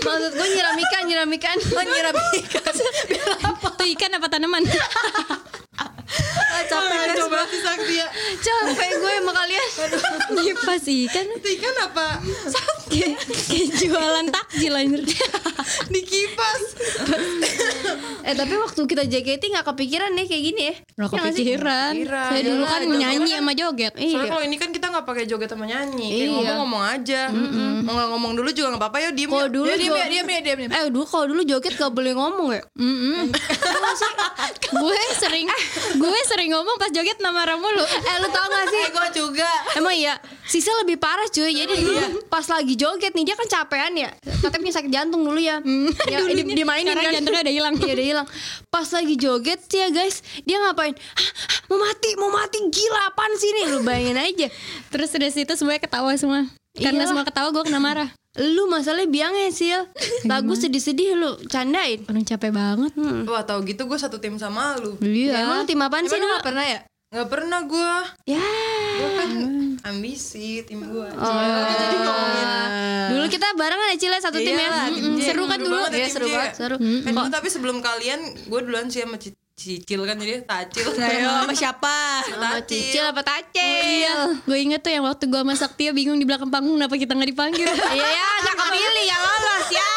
Maksud 0.00 0.32
gue 0.34 0.48
nyiram 0.50 0.76
ikan, 0.76 1.02
nyiram 1.04 1.30
ikan. 1.36 1.56
Oh 1.72 1.84
nyiram 1.84 2.16
ikan. 2.16 2.74
Biar 3.10 3.28
apa? 3.44 3.68
tuh 3.76 3.86
ikan 3.92 4.10
apa 4.16 4.26
tanaman 4.28 4.64
Ah, 6.54 6.62
capek 6.70 6.94
Ah, 6.94 7.06
guys. 7.10 7.18
coba 7.18 7.42
si 7.54 7.60
Sakti 7.62 7.94
ya. 7.96 8.08
Capek 8.42 8.90
gue 8.98 9.12
sama 9.22 9.32
kalian. 9.32 9.68
ngipas 10.34 10.84
ikan 10.84 11.26
Itu 11.38 11.48
ikan 11.54 11.74
apa? 11.86 12.06
kayak 12.90 13.14
kayak 13.48 13.68
jualan 13.78 14.26
takjil 14.28 14.74
anjir 14.74 15.02
Dikipas. 15.94 16.62
Eh 18.24 18.32
tapi 18.32 18.56
waktu 18.56 18.80
kita 18.80 19.04
JKT 19.04 19.52
nggak 19.52 19.66
kepikiran 19.66 20.08
deh 20.10 20.24
kayak 20.24 20.42
gini 20.42 20.62
ya. 20.64 20.74
Nggak 20.96 20.96
Ya 20.96 21.12
nggak 21.12 21.12
kepikiran 21.28 21.92
Kepikiran. 21.92 22.24
Saya 22.24 22.42
dulu 22.42 22.64
kan 22.64 22.80
Iyalah, 22.80 22.96
nyanyi 22.96 23.32
sama 23.34 23.52
joget 23.52 23.92
Soalnya 23.92 24.16
Iya. 24.16 24.30
kalau 24.32 24.42
ini 24.42 24.56
kan 24.56 24.68
kita 24.72 24.86
nggak 24.88 25.04
pakai 25.04 25.24
joget 25.24 25.48
sama 25.52 25.64
nyanyi, 25.64 26.08
kayak 26.08 26.16
Iya. 26.16 26.32
ngomong-ngomong 26.32 26.82
aja. 26.88 27.20
Mau 27.84 27.92
nggak 27.92 28.08
ngomong 28.10 28.32
dulu 28.34 28.48
juga 28.48 28.66
nggak 28.72 28.80
apa-apa 28.80 28.98
ya 28.98 29.10
diem. 29.12 29.28
Kalau 29.28 29.44
ya. 29.44 29.52
dulu 29.52 29.68
Dia 29.68 29.76
diam 29.76 29.92
gua- 29.92 30.00
ya, 30.00 30.06
diam 30.08 30.24
ya, 30.26 30.40
diam, 30.40 30.58
diam. 30.58 30.70
Eh 30.72 30.82
dulu 30.88 31.04
kalau 31.04 31.26
dulu 31.28 31.42
joget 31.44 31.72
gak 31.74 31.92
boleh 31.92 32.12
ngomong 32.12 32.48
ya. 32.50 32.62
Gue 34.74 34.98
sering 35.14 35.46
gue 35.94 36.18
sering 36.26 36.50
ngomong 36.50 36.76
pas 36.76 36.90
joget 36.90 37.16
nama 37.20 37.46
mulu 37.54 37.84
Eh 37.84 38.16
lu 38.18 38.28
tau 38.28 38.46
gak 38.46 38.66
sih? 38.66 38.80
Eh 38.80 38.90
gue 38.90 39.06
juga. 39.14 39.50
Emang 39.76 39.94
iya, 39.94 40.16
Sisa 40.44 40.72
lebih 40.80 40.96
parah 40.96 41.28
cuy. 41.28 41.52
Jadi 41.52 41.74
dulu 41.76 42.00
pas 42.26 42.42
lagi 42.44 42.74
joget 42.74 43.12
nih 43.12 43.24
dia 43.24 43.36
kan 43.36 43.46
capean 43.46 43.92
ya. 43.94 44.10
Katanya 44.40 44.60
punya 44.60 44.74
sakit 44.74 44.90
jantung 44.90 45.22
dulu 45.22 45.36
ya. 45.36 45.53
Ya 46.06 46.18
di, 46.24 46.42
dimainin 46.54 46.90
sekarang 46.90 47.04
kan. 47.04 47.14
jantungnya 47.20 47.42
udah 47.44 47.54
hilang 47.54 47.74
Iya 47.84 47.94
udah 47.94 48.06
hilang. 48.06 48.26
Pas 48.72 48.88
lagi 48.88 49.14
joget 49.14 49.60
sih 49.68 49.78
ya 49.78 49.88
guys, 49.90 50.24
dia 50.42 50.56
ngapain? 50.58 50.94
"Hah, 50.96 51.30
hah, 51.46 51.58
mau 51.68 51.78
mati, 51.78 52.10
mau 52.16 52.30
mati 52.30 52.58
gila 52.72 53.12
apaan 53.12 53.32
sih 53.36 53.50
nih? 53.52 53.64
Lu 53.70 53.78
bayangin 53.82 54.18
aja. 54.18 54.46
terus 54.92 55.12
dari 55.12 55.28
situ 55.28 55.52
semuanya 55.54 55.84
ketawa 55.84 56.10
semua 56.16 56.48
karena 56.74 57.04
Iyalah. 57.04 57.06
semua 57.06 57.24
ketawa 57.26 57.48
gue 57.54 57.62
kena 57.70 57.78
marah 57.78 58.10
Lu 58.34 58.66
masalahnya 58.66 59.06
biang 59.06 59.30
ya 59.30 59.46
Sil. 59.54 59.80
Lagu 60.26 60.58
sedih-sedih 60.58 61.14
lu 61.14 61.38
candain. 61.46 62.02
orang 62.10 62.26
capek 62.26 62.50
banget 62.50 62.90
Wah 63.30 63.46
tau 63.46 63.62
gitu 63.62 63.86
gue 63.86 63.94
satu 63.94 64.18
tim 64.18 64.34
sama 64.42 64.74
lu. 64.82 64.98
Ya, 64.98 65.46
emang 65.46 65.62
tim 65.70 65.78
apaan 65.78 66.10
sih 66.10 66.18
lu 66.18 66.26
gak 66.26 66.42
pernah 66.42 66.66
ya? 66.66 66.82
Nggak 67.14 67.28
pernah 67.30 67.60
gue. 67.62 67.94
Ya. 68.26 68.42
Gue 68.94 69.10
kan 69.14 69.30
ambisi 69.86 70.66
tim 70.66 70.82
gue. 70.82 71.08
Oh. 71.08 71.30
Jadi 71.70 71.96
ngomongin. 71.96 72.48
Dulu 73.06 73.24
kita 73.28 73.54
barengan 73.54 73.88
ya 73.88 73.96
Cile 73.96 74.18
satu 74.18 74.34
tim 74.36 74.50
ya. 74.52 74.66
Iyalah, 74.66 74.86
tim 74.88 74.98
Mm-mm. 74.98 75.14
J. 75.14 75.22
Seru 75.22 75.42
kan 75.44 75.58
Dulu 75.58 75.76
ya 75.78 75.88
Iya 75.94 76.08
seru 76.10 76.26
ya. 76.26 76.34
banget. 76.36 76.52
Seru. 76.56 76.76
Eh, 76.82 77.12
dulu 77.12 77.28
tapi 77.30 77.48
sebelum 77.48 77.78
kalian, 77.78 78.18
gue 78.44 78.60
duluan 78.60 78.90
sih 78.90 79.00
sama 79.00 79.14
Ci- 79.16 79.38
Cicil 79.54 80.02
kan 80.02 80.18
jadi 80.18 80.42
Tacil. 80.42 80.82
Ayo 80.98 81.30
sama 81.40 81.54
siapa? 81.54 81.96
Sama 82.26 82.58
Tacil. 82.58 82.82
Cicil 82.82 83.04
apa 83.06 83.22
Tacil? 83.22 83.62
Iya, 84.02 84.14
gue 84.42 84.58
inget 84.58 84.82
tuh 84.82 84.90
yang 84.90 85.06
waktu 85.06 85.24
gue 85.24 85.38
sama 85.38 85.54
Saktia 85.54 85.94
bingung 85.94 86.18
di 86.18 86.26
belakang 86.26 86.50
panggung 86.50 86.74
kenapa 86.74 86.98
kita 86.98 87.14
nggak 87.14 87.30
dipanggil. 87.30 87.62
Iya 87.62 88.02
ya, 88.10 88.28
gak 88.42 88.56
kepilih 88.58 89.04
ya 89.06 89.16
lolos 89.16 89.66
ya. 89.70 89.90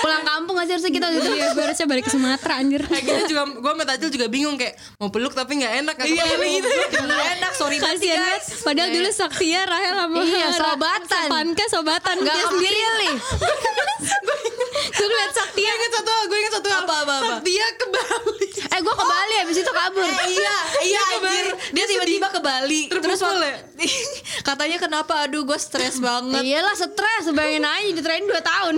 Pulang 0.00 0.24
kampung 0.24 0.56
aja 0.56 0.74
harusnya 0.74 0.90
kita 0.90 1.06
gitu. 1.10 1.30
Iya, 1.30 1.46
gue 1.52 1.62
harusnya 1.62 1.86
balik 1.86 2.04
ke 2.04 2.12
Sumatera 2.12 2.54
anjir. 2.58 2.82
Kayak 2.84 3.02
gitu 3.04 3.22
juga, 3.30 3.42
gue 3.48 3.70
sama 3.70 3.84
Tacil 3.84 4.10
juga 4.10 4.26
bingung 4.28 4.56
kayak 4.56 4.74
mau 4.98 5.08
peluk 5.08 5.32
tapi 5.32 5.62
nggak 5.62 5.72
enak. 5.80 5.94
Iya 6.02 6.24
gitu. 6.34 6.68
Gak 6.94 7.26
enak, 7.38 7.52
sorry 7.54 7.76
banget 7.76 8.00
Kasian 8.00 8.18
guys. 8.18 8.46
Padahal 8.60 8.90
dulu 8.90 9.10
Saktia, 9.10 9.60
Rahel 9.64 9.94
sama 9.94 10.16
Iya, 10.20 10.48
sobatan. 10.52 11.26
Panka 11.28 11.64
sobatan. 11.68 12.16
Gak 12.20 12.34
Dia 12.34 12.46
sendiri. 12.48 12.80
kepilih. 12.80 13.14
Gue 14.86 15.06
ngeliat 15.06 15.32
Saktia. 15.32 15.70
Gue 15.70 15.80
inget 15.80 15.92
satu 15.94 16.12
gue 16.24 16.38
inget 16.38 16.54
satu. 16.54 16.68
Apa, 16.74 16.94
apa, 16.98 17.14
apa? 17.14 17.26
Saktia 17.32 17.66
ke 17.72 17.86
Bali. 17.88 18.46
Eh 18.64 18.80
gue 18.80 18.94
ke 18.94 19.06
Bali 19.06 19.34
habis 19.38 19.56
itu 19.56 19.72
kabur. 19.72 20.04
iya, 20.30 20.56
iya 20.82 21.02
ke 21.02 21.16
Bali. 21.16 21.28
anjir. 21.30 21.46
Dia 21.70 21.84
tiba-tiba 21.86 22.26
ke 22.28 22.40
Bali. 22.40 22.80
Terus 22.88 23.20
waktu- 23.20 23.42
ya? 23.42 23.56
katanya 24.48 24.76
kenapa? 24.78 25.12
Aduh, 25.22 25.42
gue 25.42 25.58
stres 25.58 25.98
banget. 26.04 26.40
Iyalah 26.40 26.74
stres, 26.74 27.24
bayangin 27.30 27.64
aja 27.64 27.90
ditrain 27.92 28.22
2 28.22 28.32
tahun. 28.40 28.74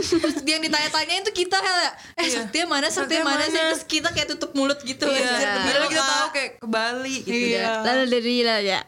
yang 0.46 0.62
ditanya-tanyain 0.62 1.22
tuh 1.22 1.34
kita 1.34 1.58
Hel 1.58 1.78
ya 1.78 1.90
eh 2.16 2.28
Saktia 2.28 2.64
mana 2.64 2.86
Saktia 2.86 3.18
Saktia 3.18 3.22
mana 3.24 3.44
sih 3.44 3.52
terus 3.52 3.82
kita 3.84 4.08
kayak 4.08 4.28
tutup 4.30 4.50
mulut 4.52 4.78
gitu 4.80 5.04
Iya. 5.04 5.66
kita 5.84 6.00
tahu 6.00 6.26
kayak 6.30 6.50
ke 6.58 6.66
Bali 6.66 7.16
gitu 7.20 7.34
Iya. 7.52 7.60
ya. 7.60 7.72
Lalu 7.82 8.04
dari 8.08 8.36
lah 8.40 8.58
ya. 8.60 8.78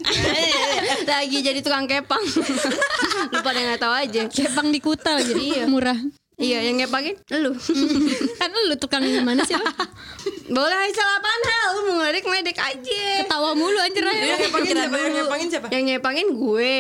Lagi 1.05 1.39
jadi 1.41 1.61
tukang 1.61 1.85
kepang. 1.85 2.23
Lu 3.29 3.41
pada 3.41 3.59
nggak 3.59 3.81
tahu 3.81 3.93
aja. 3.93 4.23
Kepang 4.29 4.69
di 4.69 4.79
Kuta 4.79 5.19
jadi 5.19 5.67
murah. 5.67 5.99
Iya, 6.39 6.71
yang 6.71 6.79
ngepangin 6.79 7.19
lu. 7.35 7.51
Kan 8.39 8.51
lu 8.55 8.75
tukang 8.79 9.03
gimana 9.03 9.43
sih? 9.43 9.59
Boleh 10.55 10.77
Aisyah 10.79 11.07
apaan 11.19 11.43
hal? 11.45 11.67
Lu 11.75 11.81
mau 11.91 11.95
ngeledek 11.99 12.25
ngeledek 12.25 12.59
aja. 12.63 13.05
Ketawa 13.27 13.59
mulu 13.59 13.75
anjir 13.83 14.07
Yang 14.07 14.15
Rahel. 14.15 14.39
ngepangin 14.47 14.71
siapa? 14.71 14.97
Yang 14.97 15.13
ngepangin 15.19 15.49
siapa? 15.51 15.67
Yang 15.75 15.83
nyepangin 15.91 16.27
gue. 16.31 16.79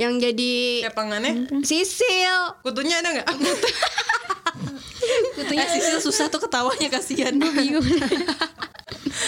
Yang 0.00 0.12
jadi 0.24 0.54
Kepangannya? 0.88 1.32
Sisil. 1.62 2.36
Kutunya 2.64 3.04
ada 3.04 3.08
nggak? 3.12 3.28
eh 5.52 5.68
Sisil 5.68 6.00
susah 6.00 6.32
tuh 6.32 6.40
ketawanya 6.40 6.88
kasihan 6.88 7.36
Bingung. 7.36 7.84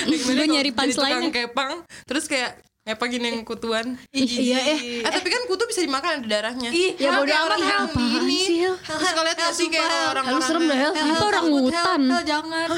Gue 0.08 0.46
nyari 0.48 0.72
Jadi 0.72 0.96
tukang 0.96 1.28
punchline. 1.28 1.30
kepang, 1.30 1.84
terus 2.08 2.24
kayak 2.24 2.56
ngepangin 2.90 3.22
yang 3.22 3.38
kutuan. 3.42 3.94
Iya 4.10 4.58
eh. 4.68 4.78
Eh 5.00 5.10
tapi 5.10 5.28
kan 5.28 5.42
kutu 5.46 5.64
bisa 5.64 5.80
dimakan 5.80 6.20
ada 6.20 6.26
darahnya. 6.26 6.70
Ih, 6.70 6.94
Ya 6.96 7.14
bodo 7.14 7.28
amat 7.28 7.46
orang 7.46 7.60
Apaan 7.86 8.26
ini. 8.26 8.66
Terus 8.66 9.10
kalian 9.10 9.36
lihat 9.36 9.54
sih 9.54 9.66
kayak 9.66 9.86
orang-orang. 9.86 10.24
Lu 10.28 10.40
serem 10.40 10.62
dah. 10.64 10.78
Itu 10.92 11.24
orang 11.24 11.46
hutan. 11.48 12.00
Jangan 12.22 12.70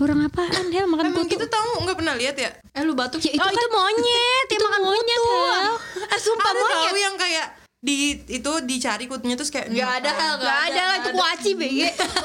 Orang 0.00 0.24
apaan 0.24 0.72
Hel 0.72 0.88
makan 0.88 1.12
Emang 1.12 1.28
kutu? 1.28 1.36
gitu 1.36 1.44
tahu 1.44 1.84
nggak 1.84 1.92
pernah 1.92 2.16
lihat 2.16 2.32
ya? 2.32 2.50
eh 2.72 2.80
lu 2.80 2.96
batuk 2.96 3.20
Ya, 3.20 3.36
itu, 3.36 3.44
itu 3.44 3.68
monyet, 3.68 4.44
dia 4.48 4.60
makan 4.64 4.80
monyet. 4.80 5.20
Hel. 5.20 5.76
Eh, 6.08 6.16
sumpah 6.16 6.48
Ada 6.48 6.56
monyet. 6.56 6.88
tahu 6.88 6.96
yang 6.96 7.16
kayak 7.20 7.46
di 7.80 8.12
itu 8.28 8.52
dicari 8.68 9.08
kutunya 9.08 9.40
terus 9.40 9.48
kayak 9.48 9.72
Gak 9.72 10.04
ada 10.04 10.10
Hel 10.12 10.34
Gak 10.36 10.58
ada 10.68 10.82
lah 10.84 10.96
itu 11.00 11.10
kuaci 11.16 11.50
BG. 11.56 11.80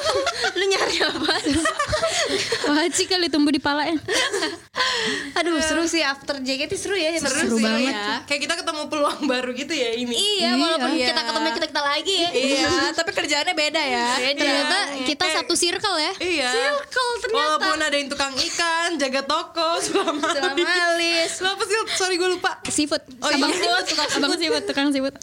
Lu 0.60 0.64
nyari 0.68 0.96
apa? 1.00 1.34
Sih 2.96 3.08
kali 3.08 3.32
tumbuh 3.32 3.56
di 3.56 3.64
pala 3.64 3.88
ya. 3.88 3.96
Aduh 5.36 5.56
seru 5.60 5.88
sih 5.88 6.04
after 6.04 6.40
JKT 6.40 6.74
seru 6.76 6.96
ya. 6.96 7.16
seru, 7.16 7.32
Seru 7.32 7.56
sih. 7.60 7.64
banget. 7.64 7.96
Kayak 8.28 8.42
kita 8.44 8.56
ketemu 8.60 8.82
peluang 8.88 9.20
baru 9.26 9.52
gitu 9.52 9.72
ya 9.72 9.96
ini. 9.96 10.16
Iya, 10.16 10.60
walaupun 10.60 10.92
Iya. 10.92 11.08
kita 11.12 11.22
ketemu 11.24 11.48
kita 11.50 11.68
kita 11.72 11.82
lagi 11.82 12.14
ya. 12.16 12.30
iya 12.32 12.68
tapi 13.00 13.12
kerjaannya 13.12 13.56
beda 13.56 13.82
ya 13.82 14.06
Ternyata 14.36 14.78
kita 15.08 15.24
Kayak- 15.24 15.36
satu 15.44 15.54
circle 15.56 15.98
ya. 15.98 16.14
Iya. 16.20 16.50
Circle 16.52 17.10
ternyata. 17.24 17.40
Walaupun 17.40 17.80
ada 17.80 17.96
yang 17.96 18.10
tukang 18.12 18.34
ikan, 18.36 18.90
jaga 19.00 19.22
toko, 19.24 19.70
selama 19.80 20.20
Selama 20.36 20.68
alis. 20.92 21.32
Apa 21.40 21.64
sih? 21.64 21.76
Sorry 21.96 22.16
gue 22.20 22.30
lupa. 22.30 22.60
Seafood. 22.68 23.04
Oh, 23.24 23.32
abang 23.32 23.52
iya. 23.52 23.60
seafood, 23.60 23.86
tukang 23.88 24.08
abang 24.14 24.34
seafood, 24.36 24.64
tukang 24.68 24.88
seafood. 24.92 25.16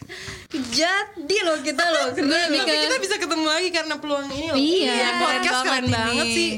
Jadi 0.52 1.37
loh 1.49 1.59
kita 1.64 1.85
loh. 1.88 2.07
Tapi 2.12 2.59
kita 2.61 2.97
bisa 3.00 3.17
ketemu 3.17 3.47
lagi 3.49 3.69
karena 3.73 3.95
peluang 3.97 4.29
ini 4.33 4.47
loh. 4.52 4.57
Iya. 4.61 5.09
podcast 5.17 5.61
Keren 5.64 5.67
keren 5.67 5.85
banget 5.88 6.07
banget 6.12 6.26
ini. 6.29 6.37
sih. 6.37 6.50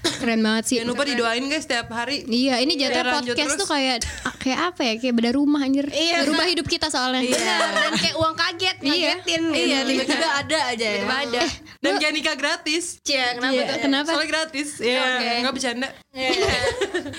Keren 0.00 0.40
banget 0.40 0.64
sih. 0.64 0.76
Jangan 0.78 0.90
lupa 0.90 1.02
didoain 1.04 1.44
guys 1.44 1.62
setiap 1.62 1.86
hari. 1.88 2.22
Iya, 2.24 2.58
ini 2.58 2.74
jatuh 2.74 3.02
lanjut 3.02 3.32
podcast 3.32 3.48
terus. 3.48 3.58
tuh 3.58 3.68
kayak 3.68 3.96
kayak 4.38 4.58
apa 4.66 4.80
ya? 4.82 4.92
Kayak 4.96 5.14
beda 5.14 5.30
rumah 5.32 5.60
anjir. 5.60 5.86
Iya, 5.86 6.16
Berubah 6.22 6.46
hidup 6.46 6.66
kita 6.66 6.86
soalnya. 6.88 7.22
Benar, 7.24 7.68
dan 7.72 7.92
kayak 7.94 8.16
uang 8.16 8.34
kaget, 8.34 8.76
Iya. 8.78 8.90
ngagetin 9.14 9.42
iya 9.50 9.78
gitu. 9.80 9.90
tiba-tiba 9.94 10.28
ada 10.32 10.58
aja 10.66 10.84
ya 10.84 10.96
Tiba-tiba 10.98 11.16
ada. 11.20 11.42
Dan 11.78 11.92
jangan 11.96 12.14
nikah 12.14 12.34
gratis. 12.34 12.84
Cie, 13.00 13.22
kenapa 13.32 13.54
Iya, 13.54 13.62
tuh? 13.64 13.76
kenapa? 13.80 14.08
Soalnya 14.10 14.28
gratis. 14.28 14.68
Iya, 14.78 15.02
Oke. 15.04 15.30
enggak 15.38 15.54
bercanda. 15.54 15.88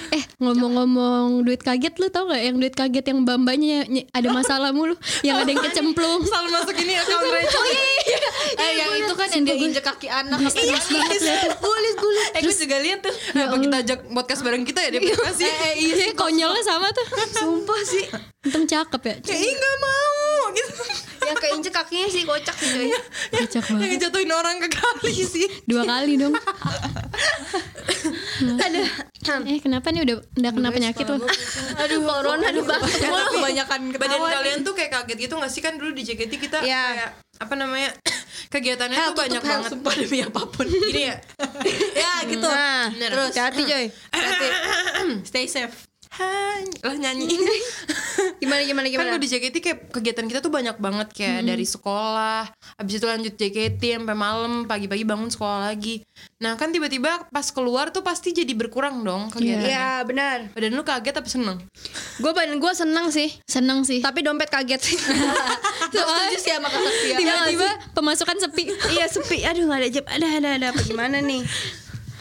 Eh, 0.10 0.24
ngomong-ngomong 0.38 1.42
duit 1.42 1.60
kaget 1.60 1.96
lu 1.96 2.10
tau 2.10 2.28
gak 2.28 2.42
yang 2.42 2.58
duit 2.58 2.74
kaget 2.74 3.06
yang 3.06 3.24
bambanya 3.24 3.86
ny- 3.86 4.04
ada 4.10 4.28
masalah 4.30 4.70
mulu, 4.70 4.92
yang 5.22 5.40
ada 5.40 5.48
yang 5.48 5.62
kecemplung. 5.62 6.20
Selalu 6.22 6.50
masuk 6.52 6.76
ini 6.76 6.94
account 6.98 7.24
receh. 7.26 7.64
eh 8.60 8.72
yang 8.76 8.92
itu 8.98 9.14
kan 9.14 9.28
yang 9.30 9.44
dia 9.46 9.56
injek 9.56 9.86
kaki 9.86 10.08
anak 10.10 10.36
apa 10.42 10.52
Iya, 10.52 11.56
gulis 11.56 11.94
gulis 12.10 12.28
eh 12.32 12.42
gue 12.42 12.56
juga 12.56 12.78
lihat 12.80 13.00
tuh 13.00 13.14
Apa 13.32 13.56
kita 13.56 13.78
ajak 13.80 14.00
podcast 14.10 14.42
bareng 14.42 14.64
kita 14.64 14.80
ya 14.82 14.90
dia 14.92 15.14
pasti. 15.16 15.46
eh 15.46 15.74
iya 15.78 15.94
Iya, 16.00 16.08
konyolnya 16.14 16.64
sama 16.64 16.90
tuh. 16.90 17.06
Sumpah 17.32 17.82
sih. 17.84 18.06
Untung 18.42 18.66
cakep 18.66 19.02
ya. 19.04 19.16
Kayak 19.22 19.42
ih 19.42 19.54
nggak 19.54 19.76
mau 19.80 20.42
gitu. 20.52 20.72
Yang 21.22 21.38
keinjek 21.40 21.74
kakinya 21.76 22.08
sih 22.08 22.24
kocak 22.24 22.56
sih 22.56 22.70
coy. 22.72 22.88
Kocak 23.36 23.62
Yang 23.62 23.70
banget. 23.70 23.90
ngejatuhin 23.92 24.32
orang 24.32 24.56
ke 24.58 24.70
kali 24.72 25.14
sih. 25.16 25.46
Dua 25.64 25.84
kali 25.84 26.16
dong. 26.16 26.34
Ada. 28.40 28.82
Eh, 29.46 29.60
kenapa 29.60 29.92
nih 29.92 30.02
udah 30.02 30.16
udah 30.34 30.52
kena 30.52 30.70
penyakit 30.72 31.06
lu? 31.06 31.20
Aduh, 31.78 32.00
corona 32.02 32.46
aduh 32.46 32.64
batuk 32.64 32.90
Eh, 32.90 33.04
mulu. 33.04 33.20
tapi 33.20 33.36
kebanyakan 33.36 33.80
Badan 33.94 34.20
kalian 34.24 34.60
tuh 34.64 34.74
kayak 34.74 34.92
kaget 34.92 35.18
gitu 35.22 35.34
gak 35.36 35.52
sih 35.52 35.60
kan 35.60 35.76
dulu 35.76 35.92
di 35.92 36.04
JKT 36.04 36.34
kita 36.40 36.58
Iya. 36.60 36.84
kayak 36.90 37.10
apa 37.40 37.54
namanya 37.56 37.90
kegiatannya 38.48 38.96
Hel, 38.96 39.10
tuh 39.12 39.16
banyak 39.18 39.42
tutup, 39.42 39.44
Hel, 39.44 39.60
banget. 39.60 39.72
sumpah 39.76 39.94
demi 39.98 40.20
apa 40.24 40.42
pun 40.48 40.66
Gini 40.66 41.02
ya. 41.04 41.16
ya 42.08 42.14
gitu 42.24 42.48
Nah, 42.48 42.88
Bener. 42.96 43.10
terus 43.12 43.34
hati 43.36 43.62
coy. 43.66 43.86
hati 44.14 44.48
stay 45.26 45.46
safe 45.46 45.89
Tuhan 46.20 46.62
lah 46.80 46.96
nyanyi 46.98 47.32
Gimana 48.40 48.62
gimana 48.62 48.86
kan 48.86 48.92
gimana? 48.94 49.10
gue 49.14 49.24
di 49.24 49.30
JKT 49.30 49.56
kayak 49.58 49.80
kegiatan 49.90 50.26
kita 50.26 50.40
tuh 50.40 50.48
banyak 50.50 50.76
banget 50.76 51.08
kayak 51.12 51.44
dari 51.46 51.64
sekolah 51.64 52.48
habis 52.76 52.94
itu 52.96 53.06
lanjut 53.06 53.34
JKT 53.34 53.80
sampai 53.96 54.16
malam 54.16 54.64
pagi-pagi 54.64 55.04
bangun 55.04 55.28
sekolah 55.28 55.60
lagi 55.66 56.04
nah 56.38 56.56
kan 56.56 56.70
tiba-tiba 56.70 57.28
pas 57.28 57.48
keluar 57.50 57.90
tuh 57.90 58.00
pasti 58.00 58.32
jadi 58.32 58.52
berkurang 58.52 59.02
dong 59.02 59.28
kegiatannya 59.30 59.68
Iya 59.70 59.92
benar. 60.04 60.38
badan 60.52 60.72
lu 60.72 60.84
kaget 60.84 61.14
tapi 61.14 61.30
seneng 61.30 61.60
Gue 62.20 62.32
badan 62.32 62.60
gue 62.60 62.74
seneng 62.74 63.08
sih. 63.10 63.32
Seneng 63.48 63.88
sih. 63.88 64.04
Tapi 64.04 64.20
dompet 64.20 64.52
kaget 64.52 64.82
sih. 64.92 65.00
Setuju 65.88 66.36
sih 66.36 66.52
sama 66.52 66.68
Saktia. 66.68 67.16
Tiba-tiba 67.16 67.70
pemasukan 67.96 68.36
sepi. 68.38 68.68
iya 68.92 69.08
sepi. 69.08 69.40
Aduh 69.42 69.64
nggak 69.64 69.80
ada 69.80 69.88
jam. 69.90 70.04
Ada 70.06 70.28
ada 70.36 70.50
ada 70.60 70.66
apa 70.72 70.82
gimana 70.84 71.24
nih? 71.24 71.48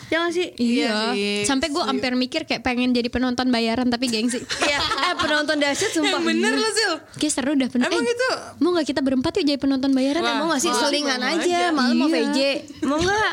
Jangan 0.09 0.31
sih. 0.33 0.49
Iya. 0.57 1.13
sih. 1.13 1.45
Sampai 1.45 1.69
gue 1.69 1.81
hampir 1.81 2.13
mikir 2.13 2.45
kayak 2.45 2.65
pengen 2.65 2.93
jadi 2.93 3.09
penonton 3.09 3.49
bayaran 3.49 3.89
tapi 3.89 4.09
gengsi. 4.09 4.41
Iya. 4.69 4.79
Eh 4.81 5.15
penonton 5.17 5.57
dahsyat 5.57 5.91
sumpah. 5.93 6.19
yang 6.19 6.25
bener 6.25 6.53
lo 6.53 6.69
Sil 6.73 6.93
Kayak 7.17 7.33
seru 7.33 7.53
dah 7.55 7.69
bener. 7.69 7.89
emang 7.89 8.05
Eh, 8.05 8.13
itu 8.13 8.29
Mau 8.59 8.71
gak 8.75 8.87
kita 8.87 9.01
berempat 9.01 9.33
yuk 9.39 9.45
jadi 9.47 9.61
penonton 9.61 9.91
bayaran? 9.93 10.21
Wah. 10.21 10.37
Mau 10.41 10.47
gak 10.53 10.61
sih 10.61 10.73
Mau, 10.73 10.81
selingan 10.81 11.21
mau 11.21 11.33
aja, 11.33 11.61
malam 11.71 11.95
mau 11.97 12.09
Iya. 12.09 12.17
VJ 12.29 12.39
Mau 12.85 12.99
gak? 12.99 13.33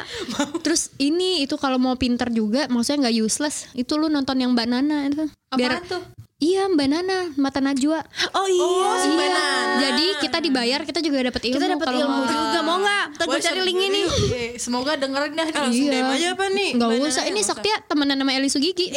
Terus 0.62 0.92
ini 0.98 1.44
itu 1.44 1.56
kalau 1.56 1.78
mau 1.78 1.96
pinter 1.96 2.28
juga, 2.30 2.68
maksudnya 2.68 3.08
nggak 3.08 3.16
useless. 3.18 3.68
Itu 3.72 3.96
lu 3.96 4.08
nonton 4.08 4.36
yang 4.36 4.52
Mbak 4.52 4.68
Nana 4.68 4.98
itu. 5.08 5.26
Apaan 5.50 5.84
tuh? 5.86 6.04
Iya 6.46 6.70
Mbak 6.70 6.88
Nana, 6.88 7.20
Mata 7.34 7.58
Najwa. 7.58 8.06
Oh 8.32 8.46
iya 8.46 8.70
Iya. 9.02 9.42
Jadi 9.82 10.06
kita 10.20 10.38
dibayar, 10.40 10.80
kita 10.82 11.00
juga 11.00 11.26
dapat 11.26 11.42
ilmu. 11.44 11.56
Kita 11.56 11.68
dapat 11.68 11.88
ilmu 11.92 12.06
mau- 12.16 12.28
juga 12.28 12.60
Mau 12.62 12.78
gak? 12.80 13.06
Ntar 13.16 13.26
gue 13.26 13.40
cari 13.42 13.62
link 13.64 13.80
ini 13.82 14.02
Oke, 14.04 14.46
Semoga 14.58 14.94
dengerin 14.94 15.34
dah. 15.34 15.48
Langsung 15.48 15.88
DM 15.88 16.06
aja 16.08 16.28
apa 16.32 16.46
nih 16.48 16.70
Nggak 16.76 16.88
Mbak 16.88 17.02
usah. 17.04 17.24
Nana, 17.24 17.32
Ini 17.32 17.42
Saktia 17.42 17.76
temenan 17.84 18.18
sama 18.18 18.32
Eli 18.32 18.48
Sugigi. 18.48 18.88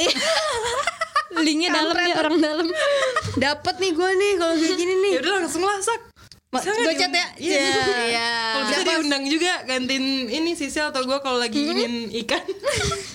Linknya 1.38 1.70
dalam 1.70 1.96
ya 1.96 2.14
orang 2.16 2.36
dalam. 2.38 2.66
Dapat 3.34 3.74
nih 3.78 3.92
gue 3.92 4.10
nih 4.12 4.32
kalau 4.34 4.54
kayak 4.54 4.76
gini 4.76 4.94
nih 4.98 5.10
ya 5.10 5.20
udah 5.20 5.32
langsung 5.38 5.62
lah 5.62 5.78
sak 5.78 6.00
Gue 6.50 6.64
chat 6.94 7.12
ya 7.12 7.26
Iya. 7.36 7.60
Iya 8.08 8.28
Kalau 8.50 8.64
bisa 8.66 8.82
diundang 8.82 9.24
juga 9.24 9.52
gantiin 9.62 10.04
ini 10.26 10.52
Sisil 10.52 10.88
atau 10.88 11.00
gue 11.02 11.18
kalau 11.18 11.36
lagi 11.36 11.54
ingin 11.54 12.08
ikan. 12.18 12.40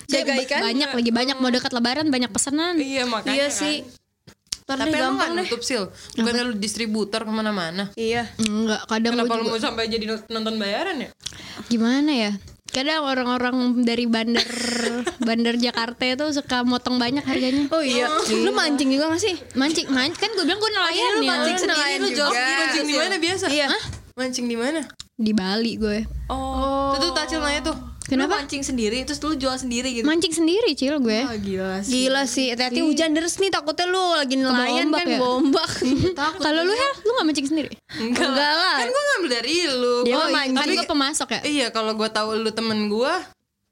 Jaga 0.06 0.38
ikan 0.40 0.62
Banyak 0.64 0.90
lagi 0.92 1.12
banyak 1.12 1.38
mau 1.38 1.50
dekat 1.50 1.70
lebaran 1.72 2.08
banyak 2.08 2.30
pesanan. 2.30 2.78
iya 2.78 3.04
makanya. 3.04 3.34
Iya 3.36 3.48
kan. 3.48 3.56
sih 3.56 3.76
Ntar 4.64 4.78
Tapi 4.80 4.96
deh 4.96 5.00
emang 5.04 5.20
gak 5.20 5.32
nutup 5.36 5.62
sil 5.64 5.84
Bukannya 6.16 6.44
lu 6.48 6.54
distributor 6.56 7.28
ke 7.28 7.32
mana-mana 7.32 7.92
Iya 8.00 8.32
Enggak, 8.40 8.88
kadang 8.88 9.20
Kenapa 9.20 9.28
gua 9.28 9.38
lu 9.38 9.44
juga, 9.44 9.54
mau 9.56 9.62
sampai 9.62 9.84
jadi 9.92 10.06
nonton 10.32 10.56
bayaran 10.56 10.98
ya? 11.04 11.10
gimana 11.68 12.12
ya? 12.12 12.32
Kadang 12.74 13.06
orang-orang 13.06 13.86
dari 13.86 14.10
bandar 14.10 14.42
bandar 15.28 15.54
Jakarta 15.62 16.10
itu 16.10 16.26
suka 16.34 16.66
motong 16.66 16.98
banyak 16.98 17.22
harganya. 17.22 17.70
Oh 17.70 17.86
iya 17.86 18.10
Lu 18.34 18.50
mancing 18.50 18.90
juga 18.90 19.14
gak 19.14 19.22
sih? 19.22 19.38
Mancing, 19.54 19.94
mancing 19.94 20.18
kan 20.18 20.34
gue 20.34 20.42
bilang 20.42 20.58
gue 20.58 20.72
nelayan 20.74 21.10
lu 21.14 21.22
ya. 21.22 21.30
mancing 21.38 21.58
sendiri 21.62 21.78
nelayan 21.78 22.00
lu 22.02 22.10
juga. 22.10 22.26
sendiri 22.34 22.58
Mancing 22.58 22.86
di 22.90 22.96
mana 22.98 23.16
biasa? 23.22 23.46
Iya 23.54 23.68
Mancing 24.18 24.46
di 24.50 24.58
mana? 24.58 24.82
Di 25.14 25.32
Bali 25.38 25.74
gue. 25.78 26.00
Oh. 26.34 26.98
Itu 26.98 27.10
tuh 27.10 27.14
Tacil 27.14 27.40
nanya 27.46 27.62
tuh. 27.70 27.78
Kenapa? 28.04 28.36
Lu 28.36 28.42
mancing 28.42 28.62
sendiri 28.62 29.00
terus 29.04 29.20
lu 29.20 29.34
jual 29.34 29.56
sendiri 29.56 29.90
gitu. 29.92 30.04
Mancing 30.04 30.36
sendiri 30.36 30.76
cil 30.76 31.00
gue. 31.00 31.20
Oh, 31.24 31.38
gila 31.38 31.80
sih. 31.80 31.92
Gila 32.04 32.24
sih 32.24 32.52
Hati-hati 32.52 32.84
hujan 32.84 33.12
deras 33.12 33.40
nih 33.40 33.48
Takutnya 33.48 33.88
lu 33.88 34.04
lagi 34.14 34.36
nelayan 34.36 34.92
kan 34.92 35.08
ya? 35.08 35.18
Gombak 35.18 35.72
Kalau 36.46 36.62
lu 36.62 36.74
ya, 36.74 36.90
lu 37.02 37.12
gak 37.14 37.26
mancing 37.26 37.48
sendiri? 37.48 37.72
Enggak 37.96 38.28
lah 38.28 38.76
Kan 38.78 38.88
gue 38.88 39.04
ngambil 39.08 39.30
dari 39.32 39.56
lu. 39.70 39.96
Dia 40.04 40.16
mah 40.18 40.30
mancing. 40.30 40.58
Kan 40.58 40.68
gue 40.76 40.86
pemasok 40.86 41.28
ya. 41.32 41.40
Iya 41.44 41.68
kalau 41.70 41.96
gue 41.96 42.10
tahu 42.10 42.36
lu 42.38 42.52
temen 42.52 42.88
gue 42.88 43.14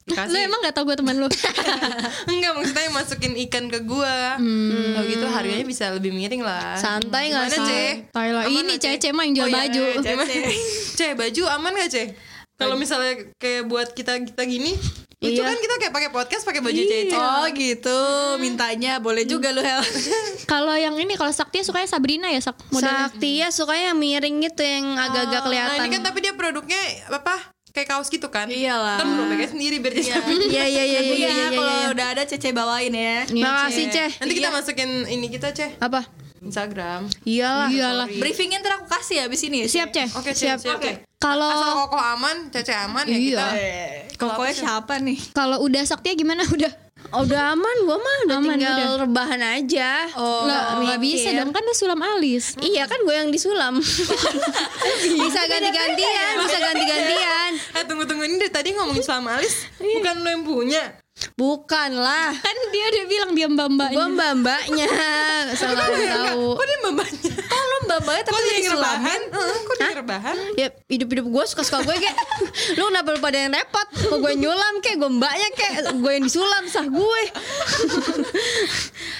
Lu 0.01 0.33
emang 0.35 0.59
gak 0.61 0.73
tau 0.73 0.83
gue 0.83 0.97
teman 0.97 1.15
lu? 1.15 1.27
Enggak 2.31 2.51
maksudnya 2.55 2.89
masukin 2.89 3.33
ikan 3.47 3.67
ke 3.67 3.83
gua 3.83 4.35
Hmm. 4.35 4.95
Kalau 4.95 5.05
gitu 5.05 5.25
harganya 5.27 5.63
bisa 5.63 5.91
lebih 5.91 6.09
miring 6.09 6.41
lah 6.41 6.73
Santai 6.73 7.29
gak 7.29 7.51
sih? 7.51 8.07
Ini 8.47 8.73
cece 8.79 9.11
mah 9.11 9.23
yang 9.23 9.35
jual 9.37 9.45
Oh, 9.45 9.51
iya, 9.51 9.59
baju. 9.61 9.83
iya, 9.83 10.01
Gimana? 10.01 10.33
Ce 10.91 11.07
baju 11.13 11.41
aman 11.51 11.71
gak 11.77 11.91
Ce? 11.91 12.03
Kalau 12.61 12.75
misalnya 12.75 13.13
kayak 13.35 13.65
buat 13.65 13.91
kita 13.91 14.21
kita 14.23 14.43
gini 14.43 14.77
Lucu 15.17 15.37
Iya. 15.37 15.45
kan 15.45 15.53
kita 15.55 15.75
kayak 15.77 15.93
pakai 15.93 16.09
podcast 16.09 16.41
pakai 16.41 16.59
baju 16.59 16.81
cece 16.81 17.13
Oh 17.13 17.45
gitu, 17.47 17.99
mintanya 18.37 18.97
boleh 18.97 19.21
juga 19.23 19.49
lu 19.49 19.61
Hel. 19.61 19.77
Kalau 20.51 20.73
yang 20.73 20.97
ini 20.97 21.13
kalau 21.13 21.29
Sakti 21.29 21.61
sukanya 21.61 21.85
Sabrina 21.85 22.25
ya 22.27 22.41
Sak 22.41 22.57
modelnya. 22.67 23.05
Saktia 23.07 23.47
sukanya 23.49 23.93
yang 23.93 23.99
miring 23.99 24.41
gitu 24.41 24.61
Yang 24.61 24.85
agak-agak 24.91 25.29
Nah 25.31 25.45
kelihatan 25.45 25.77
ini 25.79 25.89
kan 25.91 26.01
tapi 26.01 26.17
dia 26.19 26.33
produknya 26.33 26.81
apa 27.07 27.37
Kayak 27.69 27.87
kaos 27.87 28.09
gitu 28.09 28.27
kan 28.27 28.49
Iyalah. 28.49 28.97
Ntar 28.97 29.07
lu 29.07 29.23
pakai 29.29 29.47
sendiri 29.47 29.77
biar 29.77 29.93
jadi 29.93 30.09
Iya 30.57 30.65
iya 30.65 30.83
iya 30.83 30.99
iya 30.99 31.01
Iya, 31.05 31.29
iya 31.29 31.47
kalau 31.53 31.69
iya. 31.71 31.87
udah 31.93 32.07
ada 32.09 32.23
Cece 32.25 32.49
bawain 32.49 32.89
ya. 32.91 33.21
Iya, 33.23 33.45
Makasih 33.45 33.85
Ce. 33.85 33.93
Ceh 33.93 34.11
Nanti 34.19 34.33
kita 34.33 34.49
masukin 34.49 34.89
ini 35.05 35.29
kita 35.29 35.53
Ce 35.53 35.67
Apa? 35.77 36.01
Instagram 36.41 37.05
Iyalah 37.23 37.69
Iyalah. 37.69 38.07
Briefingnya 38.09 38.57
ntar 38.57 38.73
aku 38.75 38.89
kasih 38.89 39.21
abis 39.21 39.45
ini 39.45 39.61
ya. 39.61 39.65
Ce. 39.65 39.73
Siap 39.77 39.89
Ceh. 39.93 40.07
Oke 40.17 40.33
Siap. 40.33 40.57
siap 40.57 41.10
Asal 41.23 41.37
Kalau 41.37 41.73
koko 41.79 41.97
aman, 41.97 42.35
Cece 42.49 42.73
aman 42.73 43.05
ya 43.05 43.13
Iya. 43.13 43.21
kita 43.21 43.47
Eh, 43.53 43.89
Kokonya 44.15 44.53
siapa 44.55 44.97
nih? 44.97 45.19
kalau 45.31 45.61
udah 45.61 45.83
Sakti 45.83 46.13
gimana 46.15 46.41
udah? 46.55 46.73
Oh, 47.11 47.21
udah 47.21 47.51
aman 47.51 47.75
gua 47.83 47.97
mah 47.97 48.17
udah 48.23 48.37
Aman, 48.37 48.55
tinggal 48.55 48.77
udah. 48.77 49.01
rebahan 49.01 49.41
aja 49.41 50.05
Oh, 50.13 50.45
Nggak 50.45 50.63
nggak 50.79 50.99
bisa 51.01 51.29
dong 51.33 51.49
kan 51.49 51.61
lu 51.61 51.73
sulam 51.73 51.99
alis. 51.99 52.55
Iya 52.57 52.85
kan 52.85 52.99
gue 52.99 53.11
yang 53.11 53.27
disulam 53.27 53.81
Bisa 55.21 55.41
ganti-gantian 55.43 56.33
Bisa 56.39 56.57
ganti-gantian 56.57 57.51
Eh 57.77 57.83
tunggu 57.83 58.05
tunggu 58.05 58.23
ini 58.23 58.37
dari 58.37 58.49
tadi 58.49 58.69
ngomongin 58.71 59.01
selama 59.01 59.35
alis 59.35 59.65
Bukan 59.75 60.15
lo 60.17 60.29
yang 60.29 60.43
punya 60.43 60.83
Bukan 61.33 61.89
lah 61.95 62.31
Kan 62.33 62.57
dia 62.69 62.85
udah 62.87 63.05
bilang 63.05 63.31
dia 63.33 63.47
mbak-mbaknya. 63.47 63.93
Gue 63.93 64.07
mbak-mbaknya 64.11 64.87
Salah 65.53 65.75
tahu 65.83 66.55
Kok 66.55 66.63
dia 66.63 66.77
mbaknya? 66.85 67.33
Lu 67.91 67.99
mbak-mbaknya 67.99 68.23
tapi 68.23 68.31
Kok 68.31 68.43
jadi 68.47 68.69
rebahan? 68.71 69.21
Kok 69.27 69.75
jadi 69.75 69.95
rebahan? 69.99 70.37
Ya 70.55 70.67
hidup-hidup 70.87 71.27
gue 71.27 71.43
suka-suka 71.43 71.83
gue 71.83 71.95
kayak 71.99 72.15
Lu 72.79 72.87
kenapa 72.87 73.11
lu 73.11 73.19
pada 73.19 73.35
yang 73.35 73.51
repot? 73.51 73.87
Kok 73.91 74.15
gue 74.15 74.33
nyulam 74.39 74.73
kayak 74.79 74.95
Gue 74.95 75.11
mbaknya 75.11 75.47
kayak 75.51 75.91
Gue 75.99 76.11
yang 76.15 76.23
disulam 76.23 76.63
sah 76.71 76.87
gue. 76.87 77.21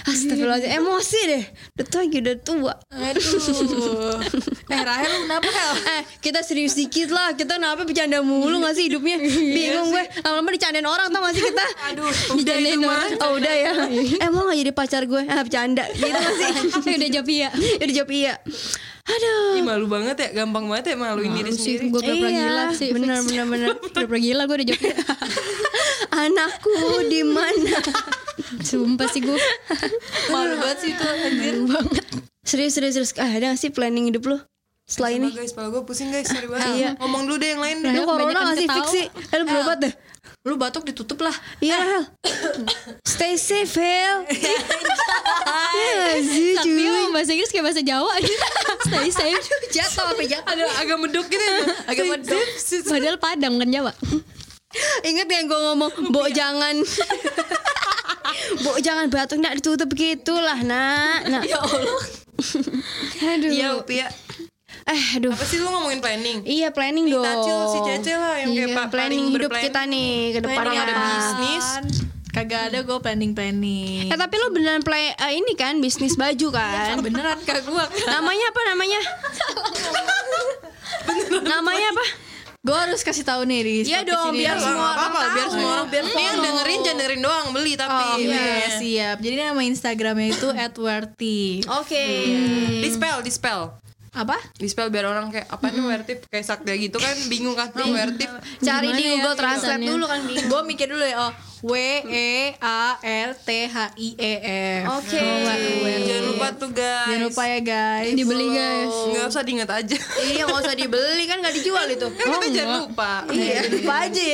Astagfirullahaladzim 0.02 0.72
Emosi 0.82 1.20
deh. 1.28 1.44
Udah 1.76 1.86
tua 1.86 2.02
udah 2.02 2.36
tua. 2.40 2.74
Aduh. 2.90 4.18
eh 4.66 4.80
Rahel 4.82 5.10
lu 5.12 5.18
kenapa 5.28 5.46
Hel? 5.46 5.72
Eh 5.92 6.02
kita 6.18 6.40
serius 6.42 6.74
dikit 6.74 7.12
lah. 7.12 7.36
Kita 7.36 7.60
kenapa 7.60 7.84
bercanda 7.84 8.18
mulu 8.24 8.58
gak 8.64 8.74
sih 8.74 8.88
hidupnya? 8.90 9.20
Bingung 9.56 9.92
gue. 9.92 10.04
Lama-lama 10.24 10.48
dicandain 10.50 10.86
orang 10.86 11.08
tau 11.12 11.20
gak 11.22 11.34
sih 11.36 11.44
kita? 11.44 11.66
Aduh, 11.92 12.08
Dicandain 12.34 12.80
orang. 12.80 13.10
Oh 13.20 13.30
udah 13.36 13.54
ya. 13.54 13.72
Eh 14.18 14.28
mau 14.32 14.48
gak 14.48 14.58
jadi 14.58 14.72
pacar 14.72 15.02
gue? 15.04 15.22
Ah 15.28 15.42
bercanda. 15.44 15.84
Gitu 15.92 16.08
gak 16.08 16.34
sih? 16.34 16.50
Udah 16.98 17.08
jawab 17.12 17.28
iya. 17.28 17.48
Ya 17.52 17.84
udah 17.84 17.96
jawab 18.02 18.10
iya 18.10 18.34
Aduh 19.02 19.58
Ih, 19.58 19.62
malu 19.62 19.86
banget 19.86 20.16
ya, 20.16 20.28
gampang 20.32 20.64
banget 20.64 20.94
ya 20.94 20.96
maluin 20.96 21.32
diri 21.32 21.50
sih 21.50 21.74
sendiri. 21.76 21.90
gue 21.90 22.00
pura-pura 22.00 22.30
Iya, 22.30 22.38
gila 22.40 22.64
sih. 22.72 22.90
bener, 22.90 23.18
bener, 23.20 23.44
bener. 23.46 23.68
Pura-pura 23.92 24.18
gila 24.20 24.42
gue 24.44 24.56
udah 24.56 24.66
jawab. 24.68 24.96
Anakku 26.12 26.74
di 27.06 27.20
mana 27.22 27.76
Sumpah 28.68 29.08
sih 29.08 29.20
gue. 29.20 29.38
Malu 30.28 30.54
banget 30.56 30.78
sih 30.80 30.90
itu 30.90 31.02
anjir. 31.02 31.54
Serius 32.42 32.72
serius 32.74 32.94
serius 32.96 33.10
ah, 33.16 33.26
Ada 33.28 33.54
gak 33.54 33.58
sih 33.58 33.70
planning 33.70 34.06
hidup 34.06 34.22
lu 34.24 34.38
Setelah 34.82 35.10
ini 35.12 35.28
Sumpah, 35.28 35.40
guys, 35.40 35.50
kepala 35.50 35.68
gue 35.70 35.82
pusing 35.82 36.08
guys, 36.10 36.26
sorry 36.26 36.46
banget. 36.46 36.68
Iya. 36.72 36.90
Ngomong 36.98 37.22
dulu 37.24 37.36
deh 37.38 37.48
yang 37.50 37.62
lain. 37.62 37.76
Lu 37.84 38.02
corona 38.02 38.28
Banyakan 38.28 38.44
gak 38.44 38.56
sih 38.56 38.68
fix 38.68 38.86
sih 38.88 39.04
Eh 39.08 39.36
lu 39.36 39.44
berobat 39.46 39.78
deh 39.80 39.92
Lu 40.42 40.58
batuk 40.58 40.82
ditutup 40.82 41.22
lah. 41.22 41.34
Iya 41.62 41.78
Hel. 41.78 42.02
Stay 43.06 43.38
safe 43.38 43.78
Hel. 43.78 44.26
Iya 45.72 45.92
gak 45.96 46.20
sih 46.28 46.52
cuy. 46.60 47.08
bahasa 47.16 47.32
Inggris 47.32 47.48
kayak 47.48 47.64
bahasa 47.64 47.80
Jawa. 47.80 48.12
Stay 48.86 49.08
safe. 49.08 49.40
Jatuh 49.72 50.04
apa 50.12 50.22
jatuh? 50.26 50.52
Ada 50.52 50.64
agak 50.84 50.96
medok 51.00 51.26
gitu 51.32 51.40
ya. 51.40 51.58
Agak 51.88 52.04
medok. 52.12 52.44
Padahal 52.90 53.16
Padang 53.16 53.54
kan 53.56 53.68
Jawa. 53.72 53.92
Ingat 55.06 55.26
yang 55.32 55.46
gue 55.48 55.60
ngomong 55.72 55.92
Bo 56.12 56.28
jangan. 56.28 56.76
Bo 58.66 58.76
jangan 58.82 59.08
batuk 59.08 59.38
nak 59.40 59.56
ditutup 59.62 59.88
gitu 59.96 60.34
lah 60.36 60.60
nak 60.60 61.24
nak. 61.30 61.42
Ya 61.46 61.62
Allah. 61.62 62.02
Aduh. 63.22 63.50
Iya, 63.52 63.68
ya. 63.86 64.08
Eh 64.84 65.02
aduh 65.14 65.30
Apa 65.30 65.44
sih 65.44 65.56
lu 65.56 65.68
ngomongin 65.68 65.98
planning? 65.98 66.38
Iya 66.42 66.68
planning 66.68 67.06
dong 67.06 67.22
Tacil 67.22 67.58
si 67.66 67.78
Cece 67.82 68.12
lah 68.12 68.34
yang 68.36 68.50
kayak 68.50 68.66
Iya, 68.66 68.76
pa- 68.76 68.88
planning 68.88 69.24
hidup 69.28 69.40
berplanning. 69.46 69.66
kita 69.68 69.80
nih 69.86 70.10
ke 70.28 70.38
depan 70.40 70.58
Orang 70.60 70.74
ada 70.76 70.92
apa. 70.92 71.06
bisnis. 71.08 71.66
Kagak 72.28 72.62
ada 72.66 72.78
gue 72.80 72.98
planning 72.98 73.32
planning. 73.32 74.08
Eh 74.08 74.16
tapi 74.16 74.34
lu 74.34 74.48
beneran 74.50 74.80
play 74.80 75.12
eh, 75.12 75.32
ini 75.34 75.52
kan 75.52 75.78
bisnis 75.78 76.14
baju 76.14 76.48
kan? 76.56 76.96
Beneran 76.98 77.38
kagak 77.40 77.62
gua. 77.64 77.84
namanya 78.06 78.46
apa 78.48 78.60
namanya? 78.66 79.00
namanya 81.44 81.86
apa? 81.88 82.04
Gue 82.62 82.78
harus 82.78 83.02
kasih 83.02 83.20
tahu 83.22 83.42
nih 83.42 83.60
di 83.60 83.72
Iya 83.84 84.00
dong, 84.02 84.30
biar 84.32 84.54
nih. 84.54 84.54
Nggak 84.54 84.62
semua 84.64 84.86
apa-apa, 84.88 85.02
orang 85.18 85.34
biar 85.34 85.42
tahu. 85.42 85.52
semua 85.52 85.70
orang 85.72 85.88
Biar 85.90 86.04
Ini 86.04 86.22
yang 86.22 86.38
dengerin 86.38 86.78
jangan 86.78 86.96
dengerin 86.96 87.20
doang, 87.20 87.46
beli 87.50 87.72
tapi. 87.74 88.04
Oh 88.04 88.16
iya 88.16 88.38
Iya. 88.38 88.68
siap. 88.78 89.16
Jadi 89.18 89.34
nama 89.36 89.60
Instagramnya 89.60 90.28
itu 90.30 90.46
@werty. 90.78 91.42
Oke. 91.66 92.06
Dispel, 92.80 93.16
dispel. 93.20 93.60
Apa? 94.12 94.36
Di 94.60 94.68
spell 94.68 94.92
biar 94.92 95.08
orang 95.08 95.32
kayak 95.32 95.48
apa 95.48 95.72
nih 95.72 95.84
wertif 95.88 96.18
kayak 96.28 96.44
sakti 96.44 96.68
gitu 96.76 97.00
kan 97.00 97.16
bingung 97.32 97.56
kan 97.56 97.72
nah, 97.72 97.88
wertif. 97.88 98.28
Cari 98.60 98.92
di 98.92 99.04
ya 99.08 99.10
Google 99.16 99.36
Translate 99.40 99.80
tulisannya? 99.80 99.88
dulu 99.88 100.04
kan 100.04 100.20
bingung. 100.28 100.48
Gue 100.52 100.60
mikir 100.68 100.86
dulu 100.92 101.00
ya. 101.00 101.16
Oh, 101.16 101.32
W 101.64 101.74
E 102.12 102.52
A 102.60 103.00
R 103.00 103.30
T 103.32 103.48
H 103.72 103.76
I 103.96 104.08
E 104.20 104.32
F. 104.84 105.00
Oke. 105.00 105.16
Jangan 106.04 106.24
lupa 106.28 106.46
tuh 106.60 106.70
guys. 106.76 107.08
Jangan 107.08 107.24
lupa 107.32 107.42
ya 107.48 107.60
guys. 107.64 108.12
Dibeli 108.12 108.46
guys. 108.52 108.94
Nggak 109.16 109.24
usah 109.32 109.42
diinget 109.48 109.70
aja. 109.72 109.96
Iya 110.28 110.42
nggak 110.44 110.60
usah 110.60 110.74
dibeli 110.76 111.24
kan 111.24 111.36
nggak 111.40 111.54
dijual 111.56 111.86
itu. 111.88 112.06
Kan 112.12 112.26
kita 112.36 112.48
jangan 112.52 112.76
lupa. 112.84 113.12
Iya, 113.32 113.58
lupa 113.80 113.94
aja. 114.12 114.24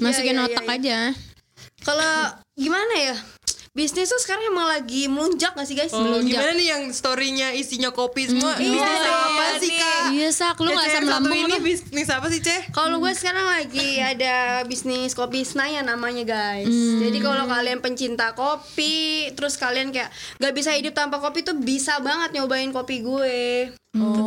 Masukin 0.00 0.32
Iya, 0.32 0.40
iya, 0.40 0.48
otak 0.48 0.64
iya. 0.64 0.76
aja. 0.80 0.98
Kalau 1.84 2.12
gimana 2.56 2.94
ya? 2.96 3.14
Bisnis 3.76 4.08
tuh 4.08 4.16
sekarang 4.24 4.56
emang 4.56 4.72
lagi 4.72 5.04
melunjak 5.04 5.52
gak 5.52 5.68
sih 5.68 5.76
guys? 5.76 5.92
Oh, 5.92 6.16
gimana 6.24 6.56
nih 6.56 6.72
yang 6.72 6.82
storynya 6.96 7.52
isinya 7.52 7.92
kopi 7.92 8.24
semua? 8.24 8.56
Iya, 8.56 8.72
Bisnis 8.72 9.04
iya, 9.04 9.12
apa 9.12 9.44
iya, 9.44 9.60
sih 9.60 9.70
kak? 9.76 10.00
Iya 10.16 10.28
sak, 10.32 10.56
lu 10.64 10.72
Ya, 10.72 10.76
gak 10.80 10.86
asam 10.88 11.04
satu 11.04 11.12
lambung 11.12 11.36
ini 11.36 11.56
bisnis 11.60 12.08
apa 12.08 12.26
sih 12.32 12.40
ceh? 12.40 12.72
Kalau 12.72 12.96
gue 13.04 13.12
sekarang 13.12 13.44
lagi 13.44 14.00
ada 14.00 14.64
bisnis 14.64 15.12
kopi 15.12 15.44
Senayan 15.44 15.84
namanya 15.84 16.24
guys. 16.24 16.72
Jadi 16.72 17.20
kalau 17.20 17.44
kalian 17.44 17.84
pencinta 17.84 18.32
kopi, 18.32 19.28
terus 19.36 19.60
kalian 19.60 19.92
kayak 19.92 20.08
gak 20.40 20.56
bisa 20.56 20.72
hidup 20.72 20.96
tanpa 20.96 21.20
kopi 21.20 21.44
tuh 21.44 21.60
bisa 21.60 22.00
banget 22.00 22.32
nyobain 22.32 22.72
kopi 22.72 23.04
gue. 23.04 23.76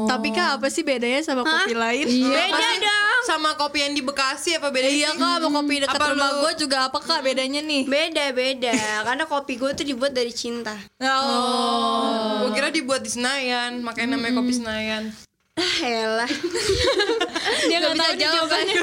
Tapi 0.09 0.27
kak 0.33 0.49
apa 0.59 0.67
sih 0.73 0.81
bedanya 0.81 1.21
sama 1.21 1.45
kopi 1.45 1.73
lain? 1.77 2.05
Beda 2.09 2.57
Pasti 2.57 2.75
dong. 2.81 3.21
Sama 3.29 3.49
kopi 3.53 3.77
yang 3.85 3.93
di 3.93 4.01
Bekasi 4.01 4.57
apa 4.57 4.73
beda? 4.73 4.89
Iya 4.89 5.13
kak, 5.13 5.35
sama 5.43 5.49
kopi 5.61 5.73
dekat 5.85 5.99
Apa 5.99 6.05
rumah 6.15 6.31
gue 6.41 6.51
juga 6.57 6.77
apa 6.89 6.99
kak 6.99 7.21
bedanya 7.21 7.61
nih? 7.61 7.83
Beda 7.85 8.25
beda. 8.33 8.73
Karena 9.07 9.23
kopi 9.29 9.53
gue 9.59 9.71
tuh 9.77 9.85
dibuat 9.85 10.11
dari 10.15 10.33
cinta. 10.33 10.73
Oh. 11.03 12.47
Gue 12.47 12.49
kira 12.57 12.73
dibuat 12.73 13.05
di 13.05 13.11
Senayan, 13.13 13.85
makanya 13.85 14.17
namanya 14.17 14.41
kopi 14.41 14.53
Senayan. 14.57 15.13
Ah, 15.59 15.75
elah. 15.83 16.31
Dia 17.69 17.77
gak, 17.77 17.91
bisa 17.91 17.99
tahu 17.99 18.13
jawab, 18.15 18.47
kan? 18.47 18.63
jawabannya. 18.63 18.75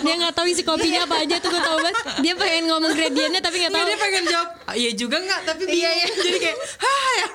Dia 0.00 0.14
gak 0.20 0.34
tahu 0.34 0.46
isi 0.46 0.62
kopinya 0.62 1.00
apa 1.02 1.16
aja 1.18 1.36
tuh 1.38 1.48
gue 1.48 1.62
tau 1.62 1.78
banget. 1.78 1.96
Dia 2.20 2.34
pengen 2.36 2.62
ngomong 2.68 2.92
gradiennya 2.92 3.40
tapi 3.40 3.56
gak 3.58 3.70
Nggak, 3.70 3.80
tahu. 3.80 3.88
dia 3.88 3.98
pengen 3.98 4.24
jawab, 4.26 4.48
"Ah, 4.66 4.74
iya 4.74 4.90
juga 4.92 5.16
nggak, 5.18 5.40
tapi. 5.44 5.62
Iya, 5.64 5.90
iya. 5.94 6.06
Jadi 6.26 6.38
kayak, 6.38 6.58
hah 6.76 7.10
ya. 7.16 7.26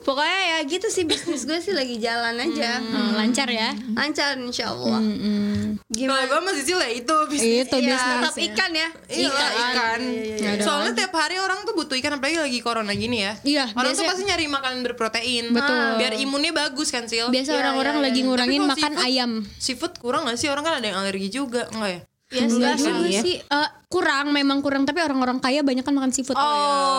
Pokoknya 0.00 0.38
ya 0.46 0.58
gitu 0.64 0.86
sih 0.86 1.02
bisnis 1.02 1.42
gue 1.42 1.58
sih 1.58 1.74
lagi 1.74 1.98
jalan 1.98 2.38
aja. 2.38 2.78
Hmm, 2.78 3.18
lancar 3.18 3.48
ya. 3.50 3.74
Lancar 3.92 4.38
insya 4.38 4.70
Allah. 4.70 5.02
Hmm. 5.02 5.55
Kalau 5.78 5.92
Gimana? 5.92 6.24
gue 6.24 6.40
masih 6.42 6.62
sih 6.62 6.74
lah 6.74 6.88
itu 6.88 7.14
bisnis. 7.26 7.64
Itu 7.64 7.76
Iya, 7.76 7.88
bisnis. 7.88 8.16
tetap 8.18 8.34
ikan 8.42 8.70
ya. 8.72 8.88
Iya 9.06 9.28
lah, 9.28 9.50
ikan. 9.52 10.00
iya, 10.02 10.34
iya. 10.36 10.50
Soalnya 10.60 10.92
tiap 10.94 11.12
hari 11.12 11.36
orang 11.36 11.58
tuh 11.62 11.72
butuh 11.72 11.96
ikan 11.96 12.12
apalagi 12.14 12.38
lagi 12.38 12.58
corona 12.58 12.92
gini 12.92 13.20
ya. 13.20 13.32
Iya, 13.40 13.64
Orang 13.70 13.90
tuh 13.90 14.00
biasa- 14.00 14.10
pasti 14.10 14.22
nyari 14.24 14.44
makanan 14.46 14.80
berprotein. 14.82 15.44
Betul. 15.50 15.76
Biar 15.96 16.12
imunnya 16.14 16.52
bagus 16.52 16.88
kan, 16.88 17.04
Sil. 17.06 17.28
Biasa 17.28 17.50
Iya, 17.50 17.58
orang-orang 17.60 17.96
iya, 17.96 18.04
lagi 18.04 18.20
iya. 18.20 18.26
ngurangin 18.26 18.50
Tapi 18.52 18.62
kalau 18.62 18.72
makan 18.72 18.92
seafood- 18.92 19.06
ayam. 19.06 19.30
Seafood 19.56 19.92
kurang 19.96 20.22
gak 20.24 20.36
sih? 20.36 20.48
Orang 20.48 20.62
kan 20.62 20.74
ada 20.76 20.86
yang 20.86 20.96
alergi 20.96 21.28
juga, 21.28 21.68
enggak 21.70 21.90
ya? 21.90 22.00
Enggak 22.26 22.74
juga 22.82 23.06
iya. 23.06 23.22
sih 23.22 23.38
eh, 23.38 23.68
kurang 23.86 24.34
memang 24.34 24.58
kurang 24.58 24.82
tapi 24.82 24.98
orang-orang 24.98 25.38
kaya 25.38 25.62
banyak 25.62 25.86
kan 25.86 25.94
makan 25.94 26.10
seafood. 26.10 26.34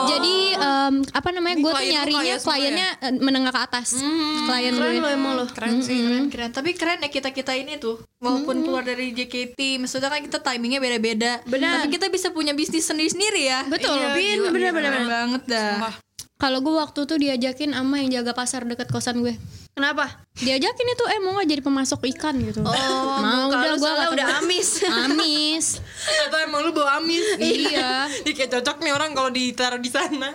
Jadi 0.08 0.56
em, 0.56 1.04
apa 1.04 1.30
namanya 1.36 1.56
gue 1.60 1.72
tuh 1.76 1.84
nyarinya 1.84 2.36
semua 2.40 2.56
kliennya 2.56 2.88
eh, 3.04 3.14
menengah 3.20 3.52
ke 3.52 3.60
atas. 3.60 4.00
Klien 4.48 4.72
Keren 4.72 4.96
gue. 4.96 5.04
lo 5.04 5.10
emang 5.12 5.32
lo. 5.36 5.46
Keren 5.52 5.84
sih. 5.84 6.32
Keren, 6.32 6.56
tapi 6.56 6.80
keren 6.80 7.04
ya 7.04 7.12
kita 7.12 7.36
kita 7.36 7.60
ini 7.60 7.76
tuh 7.76 8.00
walaupun 8.24 8.64
keluar 8.64 8.88
dari 8.88 9.12
JKT, 9.12 9.84
maksudnya 9.84 10.08
kan 10.08 10.24
kita 10.24 10.40
timingnya 10.40 10.80
beda-beda. 10.80 11.44
Benar. 11.44 11.84
Tapi 11.84 11.88
kita 12.00 12.08
bisa 12.08 12.32
punya 12.32 12.56
bisnis 12.56 12.88
sendiri-sendiri 12.88 13.42
ya. 13.52 13.68
Betul. 13.68 14.00
Iya, 14.00 14.08
Bin, 14.16 14.38
gila, 14.40 14.50
bener 14.56 14.72
gila. 14.72 14.78
bener 14.80 14.92
bener. 14.96 15.08
banget 15.12 15.42
dah. 15.52 15.74
Wah, 15.84 15.96
Kalau 16.38 16.62
gue 16.62 16.70
waktu 16.70 17.10
tuh 17.10 17.18
diajakin 17.18 17.74
sama 17.74 17.98
yang 17.98 18.22
jaga 18.22 18.38
pasar 18.38 18.62
deket 18.70 18.94
kosan 18.94 19.26
gue. 19.26 19.34
Kenapa? 19.74 20.22
Diajakin 20.38 20.88
itu 20.94 21.04
eh 21.10 21.18
mau 21.18 21.34
gak 21.42 21.50
jadi 21.50 21.62
pemasok 21.66 22.06
ikan 22.14 22.38
gitu. 22.46 22.62
Oh, 22.62 23.18
mau 23.26 23.50
udah 23.50 23.74
gue 23.74 23.82
soalnya 23.82 24.10
udah 24.14 24.28
amis. 24.46 24.70
amis. 25.10 25.82
Atau 26.30 26.38
emang 26.46 26.62
lu 26.62 26.78
bawa 26.78 27.02
amis? 27.02 27.26
iya. 27.42 28.06
Ih, 28.22 28.38
kayak 28.38 28.54
cocok 28.54 28.86
nih 28.86 28.94
orang 28.94 29.18
kalau 29.18 29.34
ditaruh 29.34 29.82
di 29.82 29.90
sana. 29.90 30.30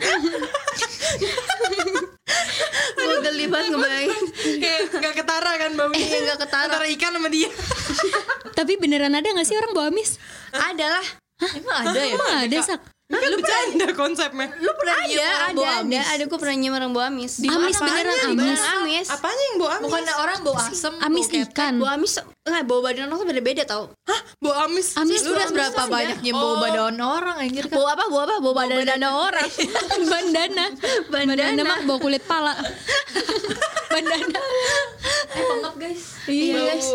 Gue 2.98 3.16
geli 3.22 3.46
banget 3.46 3.70
ngebayangin. 3.70 4.24
kayak 4.58 4.80
gak 4.98 5.14
ketara 5.22 5.52
kan 5.54 5.70
baunya. 5.78 6.02
Iya, 6.02 6.18
nggak 6.26 6.38
ketara. 6.42 6.66
Antara 6.66 6.86
ikan 6.98 7.14
sama 7.14 7.28
dia. 7.30 7.50
Tapi 8.58 8.72
beneran 8.74 9.14
ada 9.14 9.26
gak 9.26 9.46
sih 9.46 9.54
orang 9.54 9.70
bawa 9.70 9.86
amis? 9.94 10.18
Ada 10.50 10.98
lah. 10.98 11.06
Emang 11.54 11.76
ada 11.78 11.98
ya? 11.98 12.14
Emang 12.14 12.30
ada 12.46 12.58
sak. 12.58 12.82
Kan 13.12 13.30
bercanda 13.36 13.86
konsepnya. 13.92 14.46
Lu 14.56 14.72
pernah 14.72 14.96
ada, 14.96 15.12
ada, 15.12 15.52
bawa 15.52 15.72
ada, 15.84 16.00
ada. 16.16 16.22
Gue 16.24 16.38
pernah 16.40 16.56
nyium 16.56 16.72
orang 16.72 16.90
bawa 16.90 17.04
amis. 17.12 17.32
Amis 17.44 17.76
beneran 17.76 18.16
amis. 18.32 18.60
Amis. 18.80 19.06
Apanya 19.12 19.42
yang 19.52 19.56
bawa 19.60 19.70
amis? 19.76 19.84
Bukan 19.84 20.02
orang 20.16 20.38
bawa 20.40 20.60
asem. 20.66 20.92
Amis 20.98 21.26
bau 21.28 21.42
ikan. 21.44 21.72
Bawa 21.76 21.90
amis, 21.94 22.12
enggak 22.42 22.64
bawa 22.64 22.80
badan 22.82 23.04
orang 23.06 23.18
tuh 23.20 23.28
beda-beda 23.28 23.62
tau. 23.68 23.82
Hah? 24.08 24.20
Bawa 24.40 24.54
amis? 24.64 24.96
Amis 24.96 25.20
Lu 25.22 25.36
udah 25.36 25.48
berapa 25.52 25.80
Amis 25.84 25.92
banyak 25.92 26.18
nyium 26.24 26.36
bau 26.36 26.50
Oh. 26.52 26.58
badan 26.58 26.96
orang 26.98 27.36
anjir 27.38 27.64
kan? 27.68 27.76
Bawa 27.76 27.88
apa? 27.92 28.04
Bawa 28.08 28.22
apa? 28.24 28.34
Bawa 28.40 28.54
badan 28.64 28.78
dada 28.82 29.08
orang. 29.28 29.48
bandana. 30.12 30.64
Bandana 31.06 31.60
mah 31.62 31.78
bawa 31.84 31.98
kulit 32.00 32.24
pala. 32.24 32.56
bandana. 33.92 34.40
Eh 35.32 35.44
pengap 35.44 35.74
guys. 35.76 36.02
Iya 36.24 36.56
guys. 36.72 36.88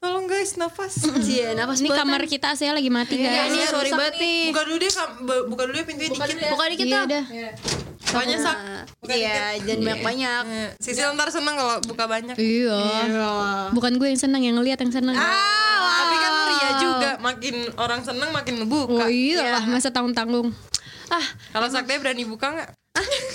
Tolong 0.00 0.24
guys, 0.24 0.56
nafas. 0.56 0.96
Iya, 1.20 1.52
napas 1.52 1.76
Ini 1.78 1.92
buatan. 1.92 2.00
kamar 2.08 2.22
kita 2.24 2.56
saya 2.56 2.72
lagi 2.72 2.88
mati 2.88 3.20
Iya, 3.20 3.28
guys. 3.44 3.52
ini 3.52 3.60
sorry 3.68 3.92
banget 3.92 4.16
nih. 4.16 4.40
Buka 4.48 4.62
dulu 4.64 4.76
deh, 4.80 4.90
buka 5.44 5.62
dulu 5.62 5.76
deh 5.76 5.84
pintunya 5.84 6.08
dikit. 6.08 6.48
Buka 6.48 6.64
dikit 6.66 6.86
Iya 6.88 6.96
dong. 6.96 7.06
udah. 7.06 7.24
Banyak 8.10 8.38
sak. 8.40 8.56
Nah, 8.56 8.82
Buka 8.96 9.12
Iya, 9.12 9.60
jangan 9.60 9.80
banyak-banyak. 9.84 10.42
Eh, 10.48 10.68
Sisil 10.80 11.04
ntar 11.12 11.28
seneng 11.28 11.52
kalau 11.52 11.76
buka 11.84 12.04
banyak. 12.06 12.32
Iya. 12.34 12.80
Bukan 13.70 13.92
gue 13.94 14.08
yang 14.08 14.16
senang 14.18 14.40
yang 14.40 14.56
ngeliat 14.56 14.80
yang 14.80 14.88
senang. 14.90 15.12
Tapi 15.12 16.16
kan 16.16 16.32
ria 16.48 16.70
juga. 16.80 17.10
Makin 17.20 17.54
orang 17.76 18.00
seneng 18.00 18.32
makin 18.32 18.54
ngebuka. 18.56 19.04
Oh 19.04 19.10
iya 19.12 19.52
lah 19.52 19.64
masa 19.68 19.92
tanggung 19.92 20.16
tanggung. 20.16 20.48
Ah, 21.06 21.26
Kalau 21.52 21.68
Sakti 21.68 22.00
berani 22.00 22.24
buka 22.24 22.48
nggak? 22.48 22.70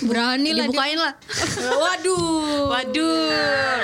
Berani 0.02 0.50
lah 0.50 0.66
dibukain 0.66 0.98
lah. 0.98 1.14
Waduh. 1.62 2.68
Waduh. 2.68 3.75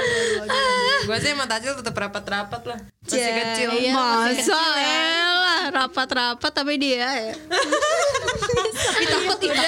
Gue 1.12 1.20
sih 1.20 1.30
sama 1.30 1.44
Tajil 1.44 1.76
tetap 1.76 1.92
rapat-rapat 1.92 2.62
lah. 2.64 2.78
Masih 3.04 3.20
Iya, 3.20 3.32
kecil. 3.36 3.68
iya, 3.76 3.92
Masa 3.92 4.60
elah 4.80 5.62
rapat-rapat 5.70 6.48
tapi 6.50 6.80
dia 6.80 7.04
ya. 7.04 7.34
Tapi 7.36 9.04
takut 9.12 9.38
tidak. 9.38 9.60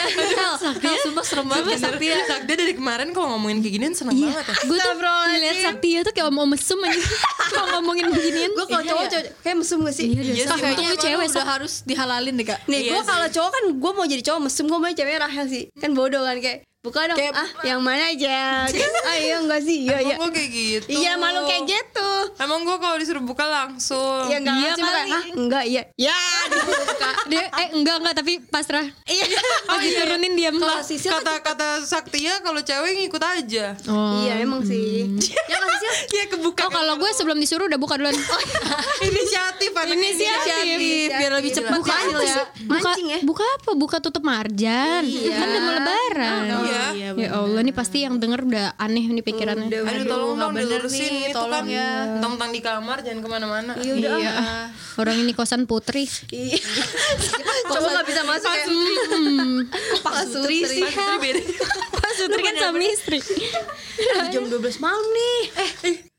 Hel, 0.80 0.96
sumpah 1.04 1.20
serem 1.20 1.44
banget 1.44 1.76
Sakti 1.76 2.09
ya. 2.09 2.16
Sakti 2.24 2.52
dari 2.54 2.72
kemarin 2.72 3.12
kalau 3.12 3.37
ngomongin 3.37 3.61
kayak 3.61 3.74
ginian 3.76 3.92
seneng 3.92 4.16
banget 4.16 4.40
ya. 4.40 4.54
Gue 4.64 4.78
tuh 4.78 4.92
ngeliat 4.96 5.57
Saktia 5.61 6.00
tuh 6.00 6.12
kayak 6.12 6.33
mau 6.33 6.48
mesum 6.48 6.80
aja 6.80 6.96
Kalau 7.52 7.76
ngomongin 7.76 8.09
beginian 8.09 8.50
Gue 8.50 8.64
kalau 8.64 8.80
cowok 8.83 9.04
cowok 9.07 9.24
kayak 9.44 9.57
mesum 9.61 9.78
gak 9.85 9.94
sih? 9.94 10.07
Iya 10.09 10.22
Iya 10.24 10.33
sih, 10.35 10.48
Sak, 10.48 10.57
Mak. 10.57 10.68
untung 10.70 10.87
lu 10.87 10.96
cewek 10.96 11.26
udah 11.28 11.44
harus 11.46 11.72
dihalalin 11.85 12.35
deh 12.35 12.46
kak. 12.46 12.59
Nih 12.64 12.80
Iya 12.80 12.90
gue 12.90 13.02
kalau 13.04 13.28
cowok 13.28 13.50
kan 13.52 13.64
gue 13.76 13.92
mau 13.92 14.07
jadi 14.09 14.22
cowok 14.24 14.40
mesum 14.42 14.64
gue 14.64 14.78
mau 14.78 14.88
cewek 14.90 15.14
Rahel 15.20 15.46
sih 15.46 15.64
kan 15.74 15.92
bodoh 15.92 16.24
kan 16.24 16.40
kayak 16.40 16.64
buka 16.85 17.01
dong 17.09 17.16
Kayak- 17.16 17.33
ah 17.35 17.49
yang 17.64 17.81
mana 17.81 18.12
aja. 18.12 18.68
Ayo 19.09 19.35
enggak 19.42 19.64
sih? 19.64 19.88
Iya 19.88 19.99
iya. 20.05 20.14
Emang 20.14 20.29
gue 20.29 20.37
kayak 20.37 20.51
gitu. 20.53 20.88
iya 20.92 21.12
malu 21.16 21.40
kayak 21.42 21.64
gitu. 21.64 22.11
Emang 22.37 22.61
gue 22.61 22.77
kalau 22.77 22.97
disuruh 22.97 23.25
buka 23.25 23.44
langsung. 23.44 24.29
ya 24.29 24.37
enggak 24.37 24.53
Iya 24.55 24.68
iya, 24.77 25.16
ah 25.16 25.25
enggak 25.35 25.64
iya. 25.64 25.83
Ya. 25.97 26.18
Dibuka. 26.53 27.11
Dia 27.27 27.44
eh 27.49 27.68
enggak 27.73 27.97
enggak 27.99 28.14
tapi 28.14 28.33
pasrah. 28.44 28.85
Iya. 29.03 29.25
Pas 29.64 29.81
diturunin 29.81 30.33
diam 30.35 30.55
kalau 30.55 30.85
Sisil 30.85 31.09
kan- 31.09 31.25
Kata-kata 31.25 31.81
Saktia 31.83 32.44
kalau 32.44 32.61
cewek 32.61 32.92
ngikut 33.01 33.23
aja. 33.23 33.73
Oh. 33.88 34.20
iya 34.20 34.44
emang 34.44 34.61
sih. 34.61 35.09
Ya 35.49 35.57
kan 35.57 35.68
Sisil 35.75 35.92
Iya 36.12 36.25
kebuka. 36.31 36.61
Oh 36.61 36.70
kalau 36.70 36.94
gue 36.97 37.11
sebelum 37.11 37.40
disuruh 37.40 37.64
udah 37.64 37.81
buka 37.81 37.97
duluan. 37.97 38.12
Inisiatif 39.01 39.73
Inisiatif. 39.73 41.09
Biar 41.11 41.33
lebih 41.33 41.51
cepat 41.51 41.73
Buka 41.75 41.92
ya. 41.92 42.05
apa 42.05 42.20
sih? 42.23 42.44
Buka, 42.62 42.81
mancing 42.85 43.09
ya. 43.09 43.18
buka 43.23 43.44
apa? 43.51 43.70
Buka 43.73 43.97
tutup 44.01 44.20
marjan. 44.20 45.03
Kan 45.09 45.47
udah 45.47 45.62
mau 45.62 45.73
lebaran 45.73 46.74
Iya. 46.93 47.09
Ya 47.15 47.29
Allah 47.35 47.61
nih 47.61 47.73
pasti 47.73 47.99
yang 48.01 48.17
denger 48.17 48.41
udah 48.45 48.67
aneh 48.77 49.05
nih 49.09 49.21
pikirannya. 49.21 49.69
Aduh 49.71 50.05
tolong 50.05 50.33
dong 50.37 50.53
bener 50.53 50.81
dilurusin 50.81 51.05
nih, 51.05 51.25
itu 51.27 51.35
tolong. 51.35 51.53
kan 51.53 51.65
ya. 51.67 51.89
Tentang 52.19 52.51
di 52.51 52.61
kamar 52.61 52.97
jangan 53.01 53.21
ke 53.21 53.29
mana-mana. 53.29 53.73
Iya 53.77 53.93
udah 53.95 54.11
Iya. 54.17 54.33
ah. 54.33 54.67
Orang 54.97 55.17
ini 55.17 55.33
kosan 55.33 55.65
putri. 55.65 56.05
Iya. 56.29 56.59
Coba 57.71 57.89
nggak 57.93 58.07
bisa 58.07 58.23
masuk 58.23 58.51
ya 58.51 58.65
Pak 60.05 60.15
Sutri 60.27 60.59
sih. 60.65 60.83
Pasti 60.83 61.15
beda. 61.19 61.41
Putri 62.15 62.41
kan 62.43 62.55
suami 62.57 62.87
istri. 62.89 63.19
Jam 64.31 64.45
12 64.47 64.61
malam 64.79 65.05
nih. 65.05 65.41
Eh 65.83 66.13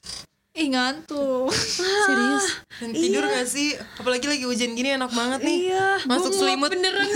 Ih 0.55 0.71
ngantuk. 0.71 1.51
Serius 2.07 2.45
Dan 2.79 2.95
tidur 2.95 3.27
gak 3.27 3.43
sih? 3.43 3.75
Apalagi 3.99 4.23
lagi 4.23 4.47
hujan 4.47 4.71
gini 4.71 4.95
enak 4.95 5.11
banget 5.11 5.43
nih 5.43 5.57
Iya. 5.69 5.87
Masuk 6.07 6.31
selimut 6.31 6.71
beneran 6.71 7.07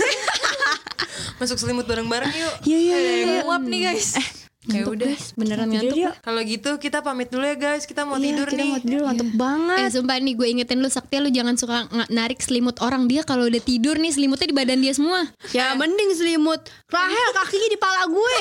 Masuk 1.40 1.56
selimut 1.56 1.88
bareng-bareng 1.88 2.28
yuk 2.28 2.54
Iya 2.68 2.78
iya 2.78 2.96
Eh, 3.00 3.40
nguap 3.40 3.64
nih 3.64 3.80
guys. 3.88 4.12
Ya 4.62 4.84
udah. 4.84 5.16
Beneran 5.34 5.72
Tidur 5.72 5.88
ngantuk. 5.88 6.12
Kalau 6.20 6.40
gitu 6.44 6.70
kita 6.76 7.00
pamit 7.00 7.28
dulu 7.28 7.40
ya 7.42 7.56
guys. 7.56 7.84
Kita 7.84 8.04
mau 8.04 8.14
Iya, 8.14 8.28
tidur 8.28 8.46
kita 8.46 8.58
nih. 8.58 8.68
mau 8.68 8.78
tidur 8.78 9.00
ngantuk 9.02 9.30
banget. 9.32 9.78
Eh 9.78 9.88
sumpah 9.90 10.16
nih 10.16 10.34
gue 10.34 10.46
ingetin 10.50 10.78
lu 10.78 10.88
Sakti 10.88 11.16
lu 11.16 11.28
jangan 11.28 11.56
suka 11.56 11.76
narik 12.06 12.38
selimut 12.38 12.76
orang 12.78 13.08
dia 13.08 13.24
kalau 13.24 13.48
udah 13.48 13.56
tidur 13.58 13.96
nih 13.96 14.12
selimutnya 14.12 14.44
di 14.44 14.52
badan 14.52 14.78
dia 14.78 14.92
semua. 14.92 15.24
Ya 15.50 15.72
mending 15.72 16.12
selimut 16.12 16.60
Rahel 16.86 17.28
kakinya 17.32 17.68
di 17.68 17.78
pala 17.78 18.04
gue 18.04 18.36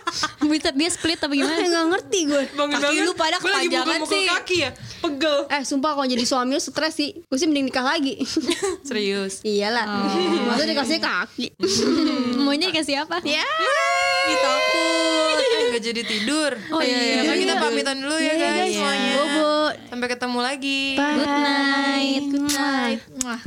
Bisa 0.52 0.68
dia 0.70 0.90
split 0.90 1.16
apa 1.16 1.32
gimana? 1.32 1.56
Nggak 1.56 1.86
ngerti 1.88 2.20
gue 2.26 2.42
Bangun 2.52 2.72
Kaki 2.74 2.84
banget. 2.84 3.02
lu 3.02 3.12
pada 3.14 3.36
Gue 3.38 3.48
lagi 3.48 3.66
kepanjangan 3.70 4.00
sih. 4.04 4.24
kaki 4.28 4.56
ya. 4.58 4.70
Pegel. 5.00 5.36
Eh 5.48 5.62
sumpah 5.64 5.90
kalau 5.94 6.04
jadi 6.06 6.22
suami 6.22 6.52
lu 6.52 6.60
stres 6.60 6.92
sih 6.92 7.16
Gue 7.16 7.34
sih 7.34 7.48
mending 7.48 7.72
nikah 7.72 7.82
lagi 7.82 8.20
Serius. 8.86 9.40
Iyalah 9.40 9.88
Masa 10.44 10.62
dikasih 10.64 11.00
kaki 11.00 11.46
Maunya 12.44 12.68
dikasih 12.68 13.00
apa? 13.00 13.24
Ya 13.24 13.40
Ih, 14.22 14.36
takut. 14.36 14.71
Gak 15.72 15.80
jadi 15.82 16.02
tidur. 16.04 16.52
Oh 16.68 16.84
iya. 16.84 17.24
Kan 17.24 17.36
kita 17.38 17.54
pamitan 17.56 17.96
dulu 17.98 18.12
ya 18.14 18.28
Iya, 18.28 18.34
guys 18.36 18.52
guys. 18.60 18.74
semuanya. 18.76 19.12
Bobo 19.16 19.52
Sampai 19.88 20.06
ketemu 20.06 20.38
lagi. 20.38 20.82
Bye 20.94 21.14
Good 21.16 21.32
night. 21.32 22.22
Good 22.28 22.48
night 22.52 23.00
Mwah. 23.18 23.40